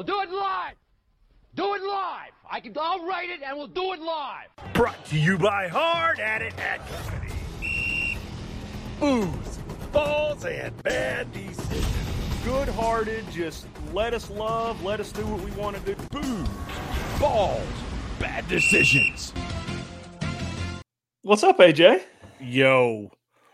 [0.00, 0.76] We'll do it live.
[1.56, 2.30] Do it live.
[2.50, 2.72] I can.
[2.80, 4.46] I'll write it, and we'll do it live.
[4.72, 8.16] Brought to you by Hard at It Hat Company.
[8.98, 9.58] Booze,
[9.92, 11.86] balls, and bad decisions.
[12.46, 16.02] Good hearted, just let us love, let us do what we want to do.
[16.10, 16.48] Booze,
[17.20, 17.68] balls,
[18.18, 19.34] bad decisions.
[21.20, 22.04] What's up, AJ?
[22.40, 23.10] Yo,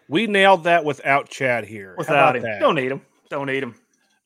[0.09, 1.97] we nailed that without Chad here.
[1.99, 2.61] Without him, that?
[2.61, 3.01] don't need him.
[3.31, 3.75] Don't need him.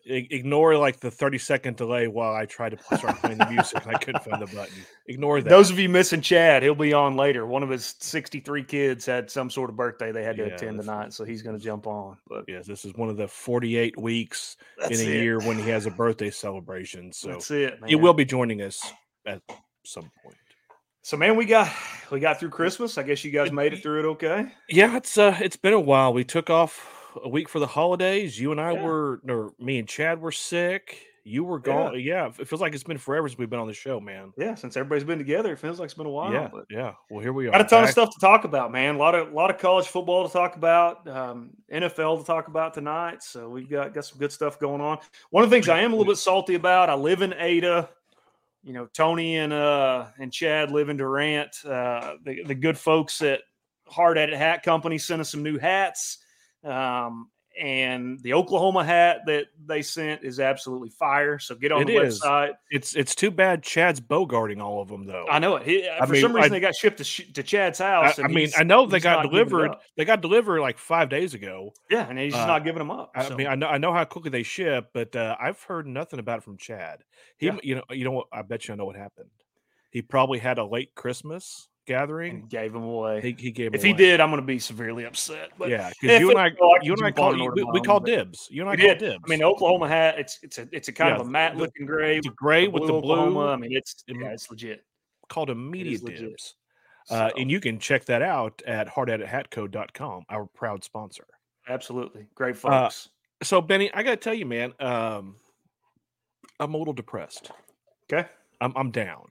[0.06, 3.94] Ignore like the 30 second delay while I tried to start playing the music and
[3.94, 4.74] I couldn't find the button.
[5.06, 5.48] Ignore that.
[5.50, 7.44] Those of you missing Chad, he'll be on later.
[7.46, 10.80] One of his 63 kids had some sort of birthday they had to Yeah, attend
[10.80, 12.16] tonight, so he's going to jump on.
[12.28, 15.22] But yes, this is one of the 48 weeks That's in a it.
[15.22, 17.12] year when he has a birthday celebration.
[17.12, 17.80] So that's it.
[17.80, 17.88] Man.
[17.88, 18.90] he will be joining us
[19.26, 19.42] at
[19.84, 20.36] some point.
[21.02, 21.70] So, man, we got
[22.10, 22.98] we got through Christmas.
[22.98, 24.52] I guess you guys made it through it okay.
[24.68, 26.12] Yeah, it's uh it's been a while.
[26.12, 28.38] We took off a week for the holidays.
[28.38, 28.82] You and I Yeah.
[28.82, 31.06] were or me and Chad were sick.
[31.22, 32.00] You were gone.
[32.00, 32.30] Yeah.
[32.38, 34.32] it feels like it's been forever since we've been on the show, man.
[34.38, 36.32] Yeah, since everybody's been together, it feels like it's been a while.
[36.32, 36.94] yeah, but yeah.
[37.10, 37.50] Well, here we are.
[37.50, 38.94] got a ton of stuff to talk about, man.
[38.94, 42.48] A lot of a lot of college football to talk about, um, NFL to talk
[42.48, 43.22] about tonight.
[43.22, 44.98] So we've got got some good stuff going on.
[45.28, 46.88] One of the things I am a little bit salty about.
[46.88, 47.90] I live in Ada.
[48.62, 51.54] You know, Tony and uh and Chad live in Durant.
[51.66, 53.40] Uh, the the good folks at
[53.88, 56.18] Hard at It Hat Company sent us some new hats.
[56.64, 61.38] Um, and the Oklahoma hat that they sent is absolutely fire.
[61.38, 62.20] So get on It the is.
[62.22, 62.52] website.
[62.70, 65.26] It's it's too bad Chad's bogarting all of them though.
[65.28, 65.64] I know it.
[65.66, 68.18] He, I for mean, some reason, I- they got shipped to, to Chad's house.
[68.18, 69.76] I and mean, I know they got not giving it delivered.
[69.96, 71.72] They got delivered like five days ago.
[71.90, 73.10] Yeah, and he's just Uh, not giving them up.
[73.16, 76.20] I mean, I know I know how quickly they ship, but uh, I've heard nothing
[76.20, 77.02] about it from Chad.
[77.36, 77.58] He, Yeah.
[77.64, 78.28] you know, you know what?
[78.32, 79.28] I bet you I know what happened.
[79.90, 82.46] He probably had a late Christmas gathering.
[82.48, 83.20] gave him away.
[83.20, 83.74] He, he gave.
[83.74, 85.50] if him he did, I'm going to be severely upset.
[85.58, 87.80] But yeah, because you and I, it's you and I jump call you, we, we
[87.80, 88.48] call dibs.
[88.50, 89.22] You and I call dibs.
[89.24, 90.18] I mean, Oklahoma hat.
[90.18, 92.20] It's it's a it's a kind Yeah, of a matte the- looking gray.
[92.20, 93.30] the gray with the Oklahoma.
[93.30, 93.48] blue.
[93.48, 94.84] I mean, it's yeah, it's legit.
[95.28, 96.20] called immediate legit.
[96.30, 96.54] dibs.
[97.08, 101.24] Uh, and you can check that out at hardatithatco.com, our proud sponsor.
[101.68, 103.08] absolutely great Uh, folks.
[103.42, 105.34] So, Benny, I got to tell you, man, um,
[106.60, 107.50] I'm a little depressed.
[108.12, 108.28] okay.
[108.60, 109.24] I'm, I'm down.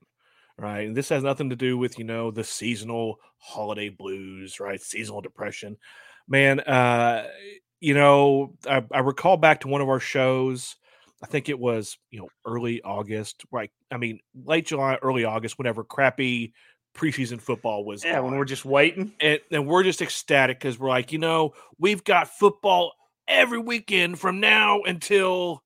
[0.59, 0.87] Right.
[0.87, 4.81] And this has nothing to do with, you know, the seasonal holiday blues, right?
[4.81, 5.77] Seasonal depression.
[6.27, 7.27] Man, uh,
[7.79, 10.75] you know, I, I recall back to one of our shows.
[11.23, 13.71] I think it was, you know, early August, right?
[13.89, 16.53] I mean, late July, early August, whenever crappy
[16.93, 18.03] preseason football was.
[18.03, 19.13] Yeah, when we're just waiting.
[19.21, 22.93] and, and we're just ecstatic because we're like, you know, we've got football
[23.27, 25.63] every weekend from now until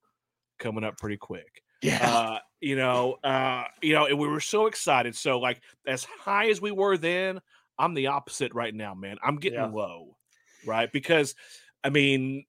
[0.59, 1.62] coming up pretty quick.
[2.01, 5.15] Uh, you know, uh, you know, and we were so excited.
[5.15, 7.41] So, like, as high as we were then,
[7.77, 9.17] I'm the opposite right now, man.
[9.23, 9.67] I'm getting Yeah.
[9.67, 10.15] low,
[10.65, 10.91] right?
[10.91, 11.35] Because,
[11.83, 12.45] I mean,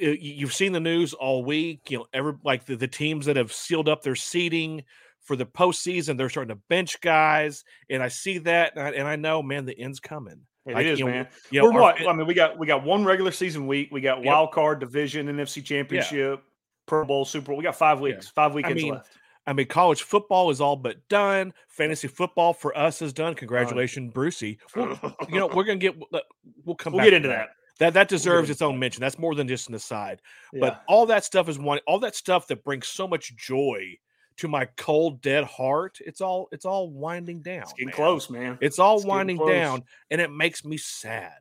[0.00, 1.90] you've seen the news all week.
[1.90, 4.84] You know, every like the, the teams that have sealed up their seating
[5.20, 9.08] for the postseason, they're starting to bench guys, and I see that, and I, and
[9.08, 10.46] I know, man, the end's coming.
[10.66, 11.28] It Like, is, you know, man.
[11.50, 12.06] You know, We're our what?
[12.06, 13.88] I mean, we got we got one regular season week.
[13.90, 14.26] We got Yep.
[14.26, 16.42] wild card division, NFC Championship,
[16.90, 17.56] Pro Bowl, Super Bowl.
[17.56, 19.08] We got five weeks, five weekends mean, left.
[19.46, 21.54] I mean, college football is all but done.
[21.68, 23.34] Fantasy football for us is done.
[23.36, 24.58] Congratulations, Brucey.
[24.74, 24.98] We'll,
[25.28, 25.94] you know, we're gonna get.
[26.12, 26.18] Uh,
[26.64, 26.92] we'll come.
[26.92, 27.50] We'll get into that.
[27.78, 29.00] That that deserves good its own mention.
[29.00, 30.20] That's more than just an aside.
[30.52, 30.60] Yeah.
[30.60, 31.78] But all that stuff is one.
[31.86, 33.96] All that stuff that brings so much joy
[34.38, 35.98] to my cold, dead heart.
[36.04, 36.48] It's all.
[36.50, 37.62] It's all winding down.
[37.62, 37.94] it's getting man.
[37.94, 38.58] close, man.
[38.60, 41.38] It's all It's winding down, and it makes me sad.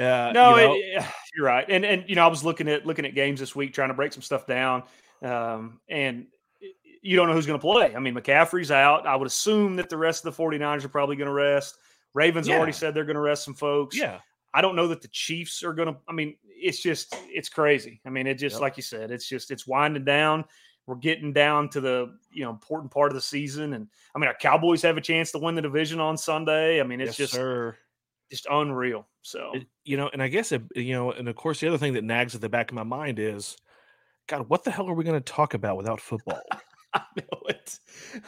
[0.00, 1.04] Uh, no, you know, it-
[1.36, 1.64] you're right.
[1.68, 3.94] And and you know, I was looking at looking at games this week, trying to
[3.94, 4.82] break some stuff down.
[5.22, 6.26] Um, and
[7.02, 7.94] you don't know who's going to play.
[7.94, 9.06] I mean, McCaffrey's out.
[9.06, 11.76] I would assume that the rest of the 49ers are probably going to rest.
[12.14, 12.56] Ravens Yeah.
[12.56, 13.96] already said they're going to rest some folks.
[13.96, 14.18] yeah,
[14.52, 16.00] I don't know that the Chiefs are going to.
[16.08, 18.00] I mean, it's just it's crazy.
[18.04, 18.60] I mean, it just Yep.
[18.62, 20.44] like you said, it's just it's winding down.
[20.86, 24.26] We're getting down to the you know important part of the season, and I mean,
[24.28, 26.80] our Cowboys have a chance to win the division on Sunday.
[26.80, 27.76] I mean, it's yes, just sir.
[28.30, 29.06] Just unreal.
[29.22, 31.78] So It- you know, and I guess it, you know, and of course, the other
[31.78, 33.56] thing that nags at the back of my mind is,
[34.28, 36.40] God, what the hell are we going to talk about without football?
[36.94, 37.78] I know it.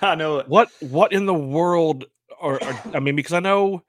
[0.00, 0.48] I know it.
[0.48, 2.04] what what in the world
[2.40, 3.82] are, are I mean, because I know,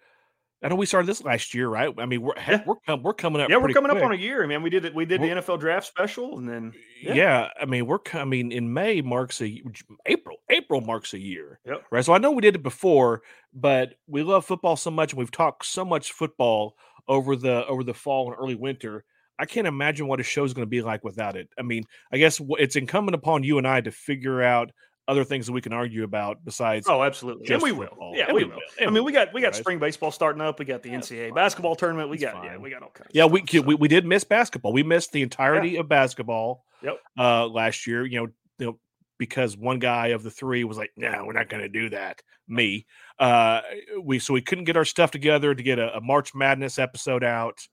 [0.64, 1.94] I know we started this last year, right?
[1.98, 2.66] I mean, we're heck, Yeah.
[2.68, 3.50] we're com- we're coming up.
[3.50, 4.64] Yeah, we're coming up on a year, man.
[4.64, 4.96] We did it.
[4.96, 7.14] We did the We're- NFL draft special, and then yeah.
[7.14, 7.50] yeah.
[7.62, 9.62] I mean, we're coming in May marks a
[10.06, 10.23] April.
[10.54, 11.60] April marks a year.
[11.66, 11.84] Yep.
[11.92, 12.06] Right.
[12.06, 13.22] So I know we did it before,
[13.54, 16.76] but we love football so much and we've talked so much football
[17.08, 19.04] over the over the fall and early winter.
[19.40, 21.50] I can't imagine what a show is going to be like without it.
[21.58, 24.72] I mean, I guess it's incumbent upon you and I to figure out
[25.06, 27.54] other things that we can argue about besides Oh, absolutely.
[27.54, 27.88] And we will.
[27.90, 28.14] football.
[28.16, 28.56] Yeah, And we we will.
[28.58, 28.62] will.
[28.82, 29.56] I mean, we we got we got right?
[29.56, 30.60] spring baseball starting up.
[30.60, 32.10] We got the Yeah, NCAA basketball tournament.
[32.10, 33.10] We It's got yeah, we got all kinds.
[33.14, 33.68] Yeah, of we, stuff, could- so.
[33.68, 34.72] we we did miss basketball.
[34.72, 36.64] We missed the entirety of basketball.
[36.84, 37.00] Yep.
[37.18, 38.28] Uh, last year, you know,
[38.60, 38.80] you know,
[39.18, 42.22] because one guy of the three was like, "No, we're not going to do that."
[42.48, 42.86] Me.
[43.20, 43.62] Uh,
[44.02, 47.24] we so we couldn't get our stuff together to get a, a March Madness episode
[47.24, 47.66] out.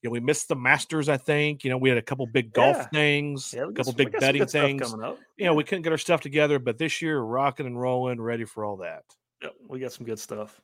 [0.00, 1.08] You know, we missed the Masters.
[1.08, 1.64] I think.
[1.64, 2.88] You know, we had a couple big golf Yeah.
[2.88, 4.90] things, Yeah, a couple big betting things.
[4.90, 5.18] coming up.
[5.36, 8.44] You know, we couldn't get our stuff together, but this year, rocking and rolling, ready
[8.44, 9.04] for all that.
[9.42, 10.60] Yep, we got some good stuff.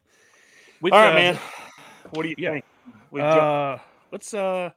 [0.81, 1.39] We, All right, uh, man.
[2.11, 2.53] What do you yeah.
[2.53, 2.65] think?
[3.11, 3.79] We Uh,
[4.13, 4.33] let's.
[4.33, 4.71] Uh,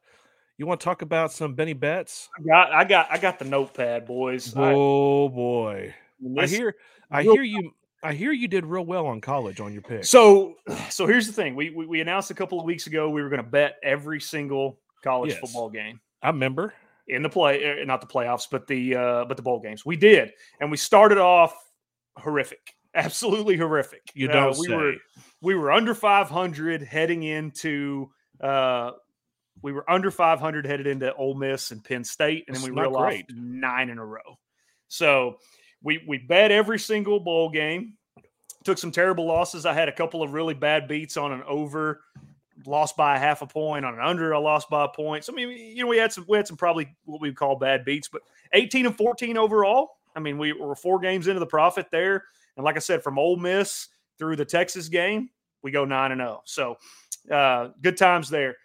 [0.62, 2.30] you want to talk about some Benny Betts?
[2.38, 4.56] I got I got I got the notepad, boys.
[4.56, 5.94] I- Oh boy.
[6.38, 6.76] I hear
[7.10, 7.72] I hear you
[8.04, 10.06] I hear you did real well on college on your pick.
[10.06, 10.56] So,
[10.90, 11.56] so here's the thing.
[11.56, 14.22] We we, we announced a couple of weeks ago we were going to bet every
[14.22, 15.40] single college Yes.
[15.40, 16.76] football game I remember.
[17.08, 19.84] in the play, er, not the playoffs, but the uh, but the bowl games.
[19.84, 21.56] We did, and we started off
[22.18, 24.12] horrific, absolutely horrific.
[24.14, 24.76] You Uh, don't we say.
[24.76, 24.94] were
[25.42, 28.12] we were under 500 heading into.
[28.40, 28.92] Uh,
[29.62, 32.82] we were under 500 headed into Ole Miss and Penn State, and then we not
[32.82, 33.26] reeled off great.
[33.36, 34.40] nine in a row.
[34.88, 35.38] So
[35.84, 37.94] we we bet every single bowl game.
[38.64, 39.66] Took some terrible losses.
[39.66, 42.02] I had a couple of really bad beats on an over,
[42.68, 43.86] lost by a half a point.
[43.86, 45.24] On an under, I lost by a point.
[45.24, 47.38] So I mean, you know, we had some we had some probably what we would
[47.38, 48.22] call bad beats, but
[48.54, 49.90] 18 and 14 overall.
[50.16, 52.26] I mean, we were four games into the profit there,
[52.58, 53.88] and like I said, from Ole Miss
[54.20, 55.30] through the Texas game,
[55.64, 56.42] we go nine and zero.
[56.46, 56.78] So
[57.32, 58.58] uh, good times there.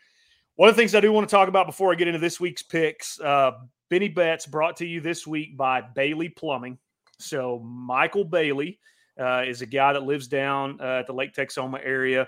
[0.57, 2.41] One of the things I do want to talk about before I get into this
[2.41, 3.53] week's picks, uh,
[3.91, 6.79] Benny Betts brought to you this week by Bailey Plumbing.
[7.19, 8.79] So Michael Bailey
[9.21, 12.23] uh, is a guy that lives down uh, at the Lake Texoma area.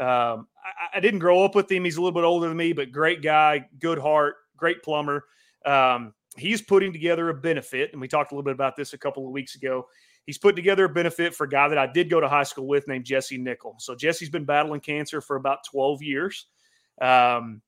[0.00, 2.72] Um, I, I didn't grow up with him; he's a little bit older than me,
[2.72, 5.26] but great guy, good heart, great plumber.
[5.66, 8.98] Um, he's putting together a benefit, and we talked a little bit about this a
[8.98, 9.86] couple of weeks ago.
[10.24, 12.66] He's putting together a benefit for a guy that I did go to high school
[12.66, 13.76] with named Jesse Nickel.
[13.78, 16.46] So Jesse's been battling cancer for about 12 years.
[16.98, 17.60] Um,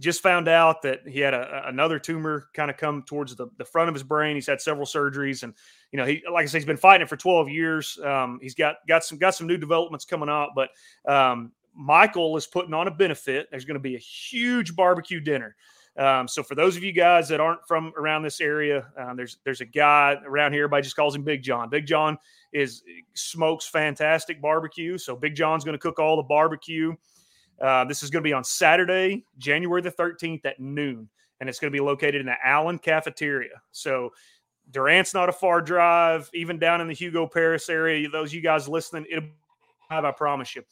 [0.00, 3.64] just found out that he had a, another tumor kind of come towards the, the
[3.64, 4.34] front of his brain.
[4.36, 5.54] He's had several surgeries, and
[5.92, 7.98] you know, he like I said, he's been fighting it for 12 years.
[8.04, 10.70] Um, he's got got some got some new developments coming out, but
[11.10, 13.48] um, Michael is putting on a benefit.
[13.50, 15.56] There's going to be a huge barbecue dinner.
[15.98, 19.38] Um, so for those of you guys that aren't from around this area, um, there's
[19.44, 20.64] there's a guy around here.
[20.64, 21.70] Everybody just calls him Big John.
[21.70, 22.18] Big John
[22.52, 22.82] is
[23.14, 24.98] smokes fantastic barbecue.
[24.98, 26.94] So Big John's going to cook all the barbecue.
[27.60, 31.08] Uh, this is going to be on Saturday, January the 13th at noon,
[31.40, 33.60] and it's going to be located in the Allen Cafeteria.
[33.72, 34.12] So
[34.70, 38.08] Durant's not a far drive, even down in the Hugo Paris area.
[38.08, 39.28] Those you guys listening, it'll
[39.90, 40.62] have, I promise you.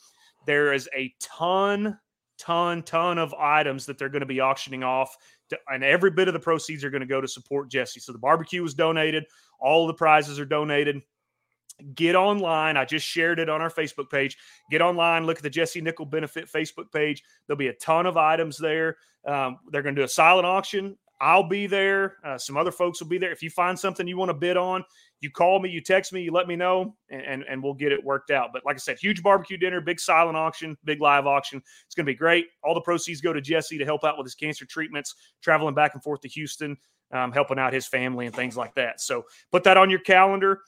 [0.47, 1.99] There is a ton,
[2.39, 5.17] ton, ton of items that they're going to be auctioning off,
[5.51, 8.01] to, and every bit of the proceeds are going to go to support Jesse.
[8.01, 9.25] So the barbecue was donated,
[9.61, 11.01] all the prizes are donated.
[11.95, 12.77] Get online.
[12.77, 14.37] I just shared it on our Facebook page.
[14.71, 17.23] Get online, look at the Jesse Nickel Benefit Facebook page.
[17.47, 18.97] There'll be a ton of items there.
[19.27, 20.97] Um, they're going to do a silent auction.
[21.21, 22.17] I'll be there.
[22.25, 23.33] Uh, some other folks will be there.
[23.33, 24.85] If you find something you want to bid on,
[25.21, 27.93] you call me, you text me, you let me know, and, and, and we'll get
[27.93, 28.51] it worked out.
[28.53, 31.63] But like I said, huge barbecue dinner, big silent auction, big live auction.
[31.87, 32.47] It's going to be great.
[32.63, 35.95] All the proceeds go to Jesse to help out with his cancer treatments, traveling back
[35.95, 36.77] and forth to Houston,
[37.13, 39.01] um, helping out his family and things like that.
[39.01, 40.61] So put that on your calendar.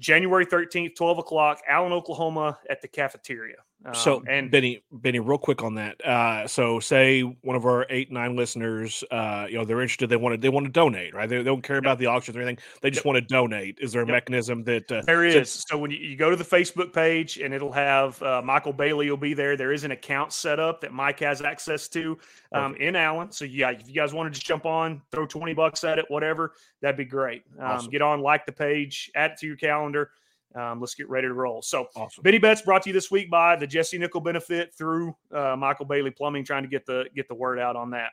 [0.00, 3.58] January 13th, 12 o'clock, Allen, Oklahoma, at the cafeteria.
[3.94, 6.04] So Um, and Benny, Benny, real quick on that.
[6.04, 10.08] Uh, so say one of our eight, nine listeners, uh, you know, they're interested.
[10.08, 11.28] They want to, they want to donate, right?
[11.28, 12.62] They, they don't care about the auctions or anything.
[12.82, 13.78] They just want to donate.
[13.80, 14.12] Is there a Yep.
[14.12, 17.54] mechanism that uh, There so- So when you, you go to the Facebook page and
[17.54, 19.56] it'll have uh, Michael Bailey will be there.
[19.56, 22.18] There is an account set up that Mike has access to
[22.52, 23.32] um, in Allen.
[23.32, 26.04] So yeah, if you guys want to just jump on, throw 20 bucks at it,
[26.08, 27.44] whatever, that'd be great.
[27.58, 27.90] Um, Awesome.
[27.90, 30.10] Get on, like the page, add it to your calendar.
[30.54, 31.62] Um, let's get ready to roll.
[31.62, 32.22] So awesome?
[32.22, 35.86] Benny Bets brought to you this week by the Jesse Nickel benefit through uh, Michael
[35.86, 38.10] Bailey Plumbing, trying to get the get the word out on that.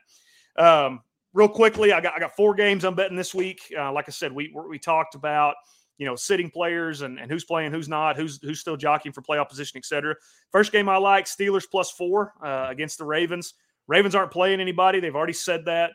[0.56, 1.00] Um,
[1.32, 3.60] real quickly, I got I got four games I'm betting this week.
[3.76, 5.56] Uh, like I said, we we talked about
[5.98, 9.22] you know sitting players and, and who's playing, who's not, who's who's still jockeying for
[9.22, 10.14] playoff position, etc.
[10.52, 13.54] First game I like Steelers plus four uh, against the Ravens.
[13.88, 15.00] Ravens aren't playing anybody.
[15.00, 15.92] They've already said that.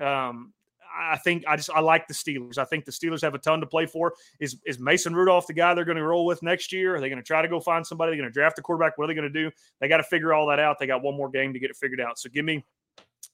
[0.00, 0.52] Um,
[0.98, 2.58] I think I just I like the Steelers.
[2.58, 4.14] I think the Steelers have a ton to play for.
[4.40, 6.96] Is is Mason Rudolph the guy they're going to roll with next year?
[6.96, 8.10] Are they going to try to go find somebody?
[8.10, 8.98] They're going to draft a quarterback.
[8.98, 9.50] What are they going to do?
[9.80, 10.78] They got to figure all that out.
[10.78, 12.18] They got one more game to get it figured out.
[12.18, 12.64] So give me,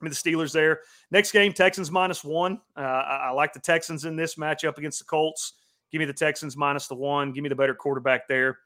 [0.01, 0.81] me the Steelers there.
[1.11, 2.61] Next game, Texans minus one.
[2.77, 5.55] Uh, I, I like the Texans in this matchup against the Colts.
[5.91, 7.33] Give me the Texans minus the one.
[7.33, 8.59] Give me the better quarterback there.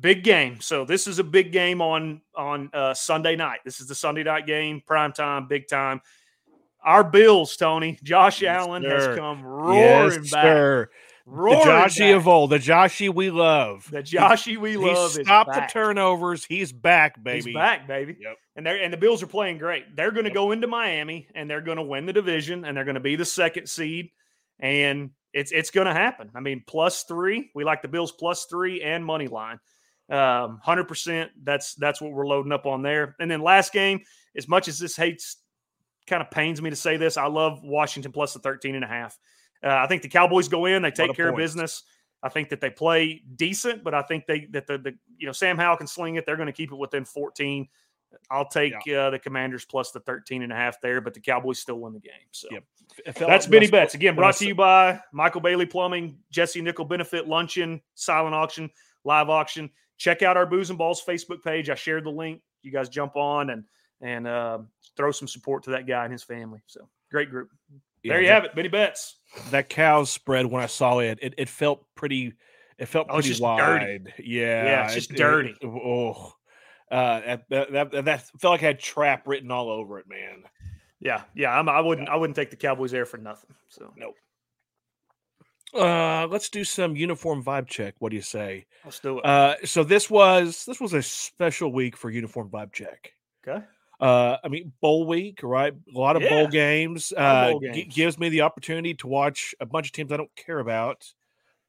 [0.00, 0.60] Big game.
[0.60, 3.60] So this is a big game on on uh, Sunday night.
[3.64, 6.00] This is the Sunday night game, prime time, big time.
[6.84, 9.08] Our Bills, Tony, Josh Yes, Allen sir.
[9.10, 10.42] has come roaring yes, back.
[10.44, 10.90] sir.
[11.26, 12.16] The Roaring Joshy back.
[12.16, 13.88] of old, the Joshy we love.
[13.90, 16.44] The Joshy we He love is stopped the turnovers.
[16.44, 17.50] He's back, baby.
[17.50, 18.16] He's back, baby.
[18.20, 18.36] Yep.
[18.56, 19.94] And they and the Bills are playing great.
[19.94, 20.34] They're going to Yep.
[20.34, 23.14] go into Miami and they're going to win the division and they're going to be
[23.14, 24.10] the second seed.
[24.58, 26.30] And it's it's going to happen.
[26.34, 27.50] I mean, plus three.
[27.54, 29.60] We like the Bills plus three and money line.
[30.10, 31.30] Um, hundred percent.
[31.44, 33.14] That's that's what we're loading up on there.
[33.20, 34.00] And then last game,
[34.36, 35.36] as much as this hates
[36.06, 38.88] kind of pains me to say this, I love Washington plus the 13 and a
[38.88, 39.18] half.
[39.62, 41.84] Uh, I think the Cowboys go in, they take care of business.
[42.22, 45.32] I think that they play decent, but I think they that the, the you know
[45.32, 46.26] Sam Howell can sling it.
[46.26, 47.66] They're going to keep it within 14.
[48.30, 51.60] I'll take uh, the Commanders plus the 13 and a half there, but the Cowboys
[51.60, 52.12] still win the game.
[52.32, 52.64] So Yep.
[53.16, 53.94] That's Benny Betts.
[53.94, 58.68] Again, brought to you by Michael Bailey Plumbing, Jesse Nickel Benefit Luncheon, Silent Auction,
[59.04, 59.70] Live Auction.
[59.96, 61.70] Check out our Booze and Balls Facebook page.
[61.70, 62.42] I shared the link.
[62.62, 63.64] You guys jump on and
[64.00, 64.58] and uh,
[64.96, 66.60] throw some support to that guy and his family.
[66.66, 67.50] So great group.
[68.02, 69.16] Yeah, there you that- have it, Benny Betts.
[69.50, 72.32] that cow's spread when I saw it, it, it felt pretty.
[72.78, 74.04] It felt Oh, pretty wide.
[74.04, 74.24] dirty.
[74.24, 75.54] Yeah, Yeah, it's it- just it- dirty.
[75.62, 76.32] oh,
[76.90, 80.44] uh, that, that, that felt like it had trap written all over it, man.
[80.98, 81.56] Yeah, yeah.
[81.58, 83.54] I'm, I wouldn't I wouldn't take the Cowboys there for nothing.
[83.68, 84.14] So Nope.
[85.72, 87.94] Uh, let's do some uniform vibe check.
[88.00, 88.66] What do you say?
[88.84, 89.24] let's do it.
[89.24, 93.12] Uh, so this was this was a special week for uniform vibe check.
[93.46, 93.64] okay.
[94.00, 95.72] Uh, I mean, bowl week, right?
[95.94, 96.30] A lot of Yeah.
[96.30, 97.12] bowl games.
[97.16, 97.94] Uh, bowl games.
[97.94, 101.06] gives me the opportunity to watch a bunch of teams I don't care about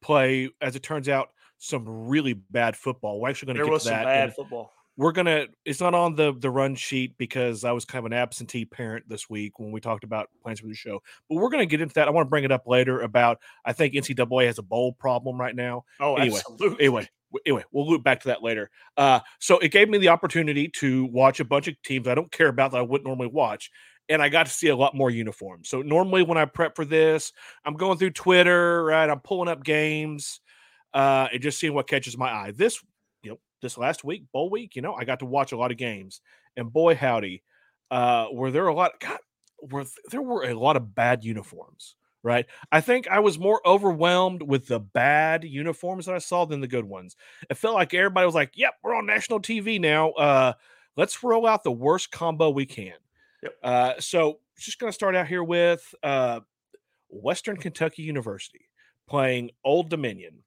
[0.01, 0.49] play.
[0.61, 3.19] As it turns out, some really bad football.
[3.19, 4.03] We're actually going to get was to some that.
[4.05, 4.73] bad football.
[4.97, 5.47] We're gonna.
[5.63, 9.07] It's not on the the run sheet because I was kind of an absentee parent
[9.07, 11.01] this week when we talked about plans for the show.
[11.29, 12.07] But we're gonna get into that.
[12.07, 13.39] I want to bring it up later about.
[13.63, 16.77] I think NCAA has a bowl problem right now Oh, anyway, absolutely.
[16.85, 17.09] anyway,
[17.45, 18.69] anyway, we'll loop back to that later.
[18.97, 22.31] Uh, so it gave me the opportunity to watch a bunch of teams I don't
[22.31, 23.71] care about that I wouldn't normally watch,
[24.09, 25.69] and I got to see a lot more uniforms.
[25.69, 27.31] So normally when I prep for this,
[27.65, 29.09] I'm going through Twitter, right?
[29.09, 30.39] I'm pulling up games,
[30.93, 32.51] uh, and just seeing what catches my eye.
[32.55, 32.81] This,
[33.23, 35.71] you know, this last week, bowl week, you know, I got to watch a lot
[35.71, 36.21] of games,
[36.57, 37.43] and boy howdy,
[37.89, 38.91] uh, were there a lot?
[38.99, 39.19] God,
[39.61, 42.45] were there were a lot of bad uniforms right?
[42.71, 46.67] I think I was more overwhelmed with the bad uniforms that I saw than the
[46.67, 47.15] good ones.
[47.49, 50.11] It felt like everybody was like, "Yep, we're on national TV now.
[50.11, 50.53] Uh,
[50.95, 52.93] let's roll out the worst combo we can."
[53.43, 53.53] Yep.
[53.63, 56.41] Uh, so just going to start out here with uh,
[57.09, 58.69] Western Kentucky University
[59.07, 60.43] playing Old Dominion.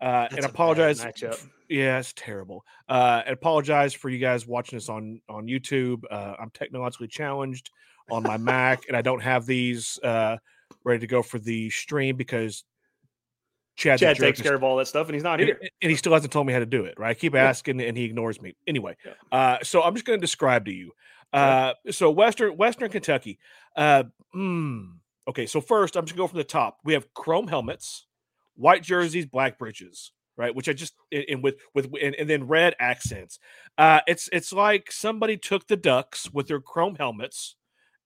[0.00, 1.04] Uh, That's and apologize.
[1.68, 2.64] Yeah, it's terrible.
[2.88, 6.02] Uh, and apologize for you guys watching this on on YouTube.
[6.10, 7.70] Uh, I'm technologically challenged
[8.10, 10.36] on my Mac, and I don't have these uh,
[10.84, 12.64] ready to go for the stream because
[13.76, 15.56] Chad, Chad takes care of all that stuff, and he's not here.
[15.80, 16.94] and he still hasn't told me how to do it.
[16.98, 17.10] Right?
[17.10, 18.56] I keep asking, and he ignores me.
[18.66, 19.12] Anyway, Yeah.
[19.30, 20.92] uh, so I'm just going to describe to you.
[21.32, 23.38] Uh, so Western Western Kentucky.
[23.76, 24.04] Uh,
[24.34, 24.94] mm,
[25.28, 26.78] okay, so first I'm just going to go from the top.
[26.84, 28.06] We have chrome helmets,
[28.56, 30.52] white jerseys, black breeches, right?
[30.54, 33.38] Which I just and and with with and, and then red accents.
[33.76, 37.54] Uh, it's it's like somebody took the Ducks with their chrome helmets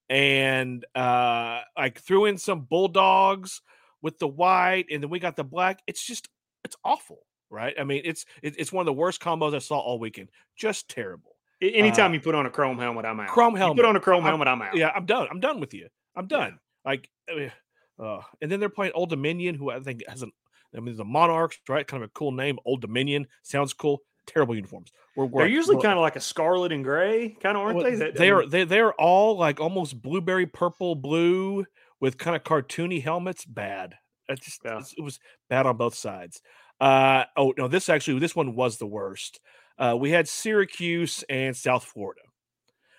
[0.08, 3.62] and uh, like threw in some bulldogs
[4.02, 5.80] with the white, and then we got the black.
[5.86, 6.28] It's just
[6.64, 7.74] it's awful, right?
[7.78, 10.30] I mean, it's it's one of the worst combos I saw all weekend.
[10.56, 11.36] Just terrible.
[11.62, 13.28] A- Anytime you put on a chrome helmet, I'm out.
[13.28, 13.76] uh, Chrome You helmet.
[13.76, 14.76] put on a chrome I'm- helmet, I'm out.
[14.76, 15.28] Yeah, I'm done.
[15.30, 15.88] I'm done with you.
[16.16, 16.36] I'm Yeah.
[16.38, 16.58] done.
[16.84, 20.32] Like, uh, uh, and then they're playing Old Dominion, who I think has an.
[20.76, 21.86] I mean, the Monarchs, right?
[21.86, 22.58] Kind of a cool name.
[22.64, 24.00] Old Dominion sounds cool.
[24.26, 24.92] Terrible uniforms.
[25.16, 27.96] We're, They're usually kind of like a scarlet and gray, kind of, aren't well, they?
[27.96, 31.66] That- I they are they they're all like almost blueberry purple blue
[32.00, 33.44] with kind of cartoony helmets.
[33.44, 33.94] Bad.
[34.28, 34.80] It just Yeah.
[34.96, 36.40] it was bad on both sides.
[36.80, 39.40] Uh oh no, this actually this one was the worst.
[39.78, 42.20] Uh, we had Syracuse and South Florida.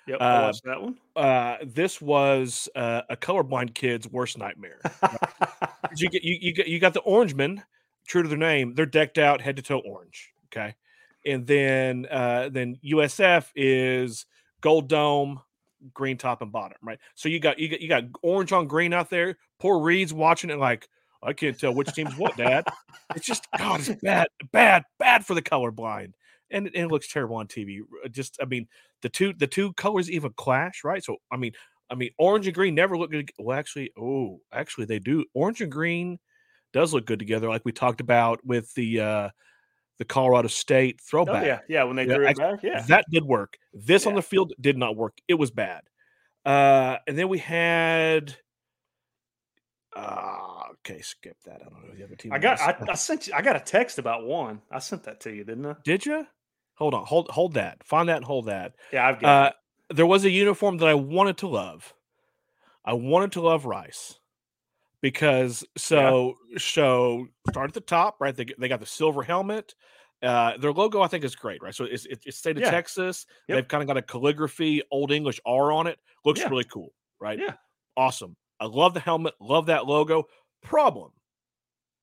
[0.08, 0.98] Yep, I uh, watched that one.
[1.16, 4.82] Uh, this was uh, a colorblind kid's worst nightmare.
[5.96, 7.64] you get you you get you got the Orangemen,
[8.08, 8.74] true to their name.
[8.76, 10.34] They're decked out head to toe orange.
[10.52, 10.76] Okay,
[11.26, 14.26] and then uh, then USF is
[14.62, 15.42] gold dome,
[15.94, 16.78] green top and bottom.
[16.82, 17.00] Right.
[17.16, 19.38] So you got you got you got orange on green out there.
[19.60, 20.88] Poor Reed's watching it like
[21.22, 22.66] I can't tell which team's what, Dad.
[23.16, 26.14] It's just God, it's bad, bad, bad for the colorblind,
[26.52, 27.80] and, and it looks terrible on TV.
[28.12, 28.68] Just I mean
[29.02, 31.04] the two the two colors even clash, right?
[31.04, 31.54] So I mean.
[31.90, 33.30] I mean, orange and green never look good.
[33.38, 35.26] Well, actually, oh, actually, they do.
[35.36, 36.18] Orange and green
[36.72, 39.30] does look good together, like we talked about with the uh
[40.00, 41.46] the Colorado State Oh, throwback.
[41.46, 41.84] yeah, yeah.
[41.84, 42.82] When they Yeah, threw it back, yeah.
[42.88, 43.58] That did work.
[43.74, 45.18] This on the field did not work.
[45.28, 45.84] It was bad.
[46.46, 48.36] Uh and then we had
[49.96, 51.62] uh okay, skip that.
[51.62, 52.34] I don't know the other team.
[52.34, 52.60] I got.
[52.60, 53.34] I, I sent you.
[53.36, 54.62] I got a text about one.
[54.72, 55.76] I sent that to you, didn't I?
[55.84, 56.26] did you?
[56.76, 57.84] Hold on, hold hold that.
[57.84, 58.74] Find that and hold that.
[58.92, 59.28] Yeah, I've got.
[59.30, 59.52] Uh
[59.92, 59.96] it.
[59.96, 61.94] there was a uniform that I wanted to love.
[62.84, 64.20] I wanted to love Rice
[65.04, 68.36] because so so start at the top, right?
[68.36, 69.76] They, they got the silver helmet.
[70.24, 71.76] Uh, their logo, I think, is great, right?
[71.76, 72.72] So it's it's, state of Yeah.
[72.72, 73.26] Texas.
[73.50, 73.56] Yep.
[73.58, 76.00] They've kind of got a calligraphy, old English R on it.
[76.26, 76.48] Looks Yeah.
[76.50, 77.38] really cool, right?
[77.38, 77.54] Yeah.
[77.98, 78.36] awesome.
[78.60, 79.34] I love the helmet.
[79.42, 80.24] Love that logo.
[80.64, 81.12] Problem,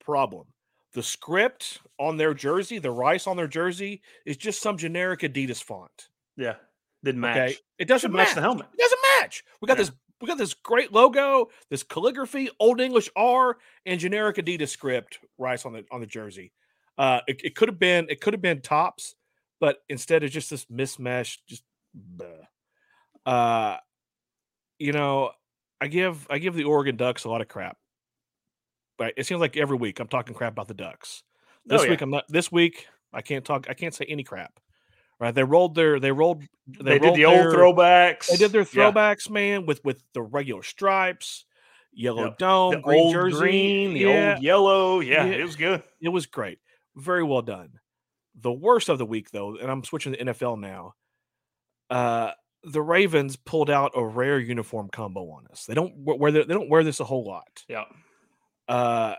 [0.04, 0.46] problem.
[0.92, 5.62] The script on their jersey, the Rice on their jersey, is just some generic Adidas
[5.62, 6.08] font.
[6.36, 6.56] yeah,
[7.02, 7.36] didn't match.
[7.38, 8.66] Okay, it doesn't Should match match the helmet.
[8.74, 9.42] it doesn't match.
[9.62, 9.84] We got Yeah.
[9.84, 9.92] this.
[10.20, 13.56] We got this great logo, this calligraphy, old English R,
[13.86, 16.52] and generic Adidas script rice on the on the jersey.
[16.98, 19.14] Uh, it, it could have been it could have been tops,
[19.60, 21.38] but instead it's just this mismatch.
[21.48, 21.64] Just,
[23.24, 23.76] uh,
[24.78, 25.30] you know,
[25.80, 27.78] I give I give the Oregon Ducks a lot of crap.
[28.98, 31.22] Right, it seems like every week I'm talking crap about the Ducks.
[31.70, 31.90] Oh, This yeah.
[31.90, 32.24] week I'm not.
[32.28, 33.66] This week I can't talk.
[33.70, 34.60] I can't say any crap.
[35.20, 38.26] Right, they rolled their they rolled They, did rolled the old throwbacks.
[38.28, 38.90] they did their Yeah.
[38.90, 41.44] throwbacks, man, with with the regular stripes,
[41.92, 42.38] yellow Yep.
[42.38, 45.00] dome, The green old jersey, green, the yeah, old yellow.
[45.00, 45.32] Yeah, Yeah.
[45.34, 45.82] it was good.
[46.00, 46.58] it was great,
[46.96, 47.80] very well done.
[48.34, 50.94] The worst of the week, though, and I'm switching to NFL now.
[51.90, 55.66] Uh, the Ravens pulled out a rare uniform combo on us.
[55.66, 57.64] They don't wear the, they don't wear this a whole lot.
[57.68, 57.84] Yeah,
[58.68, 59.16] Uh,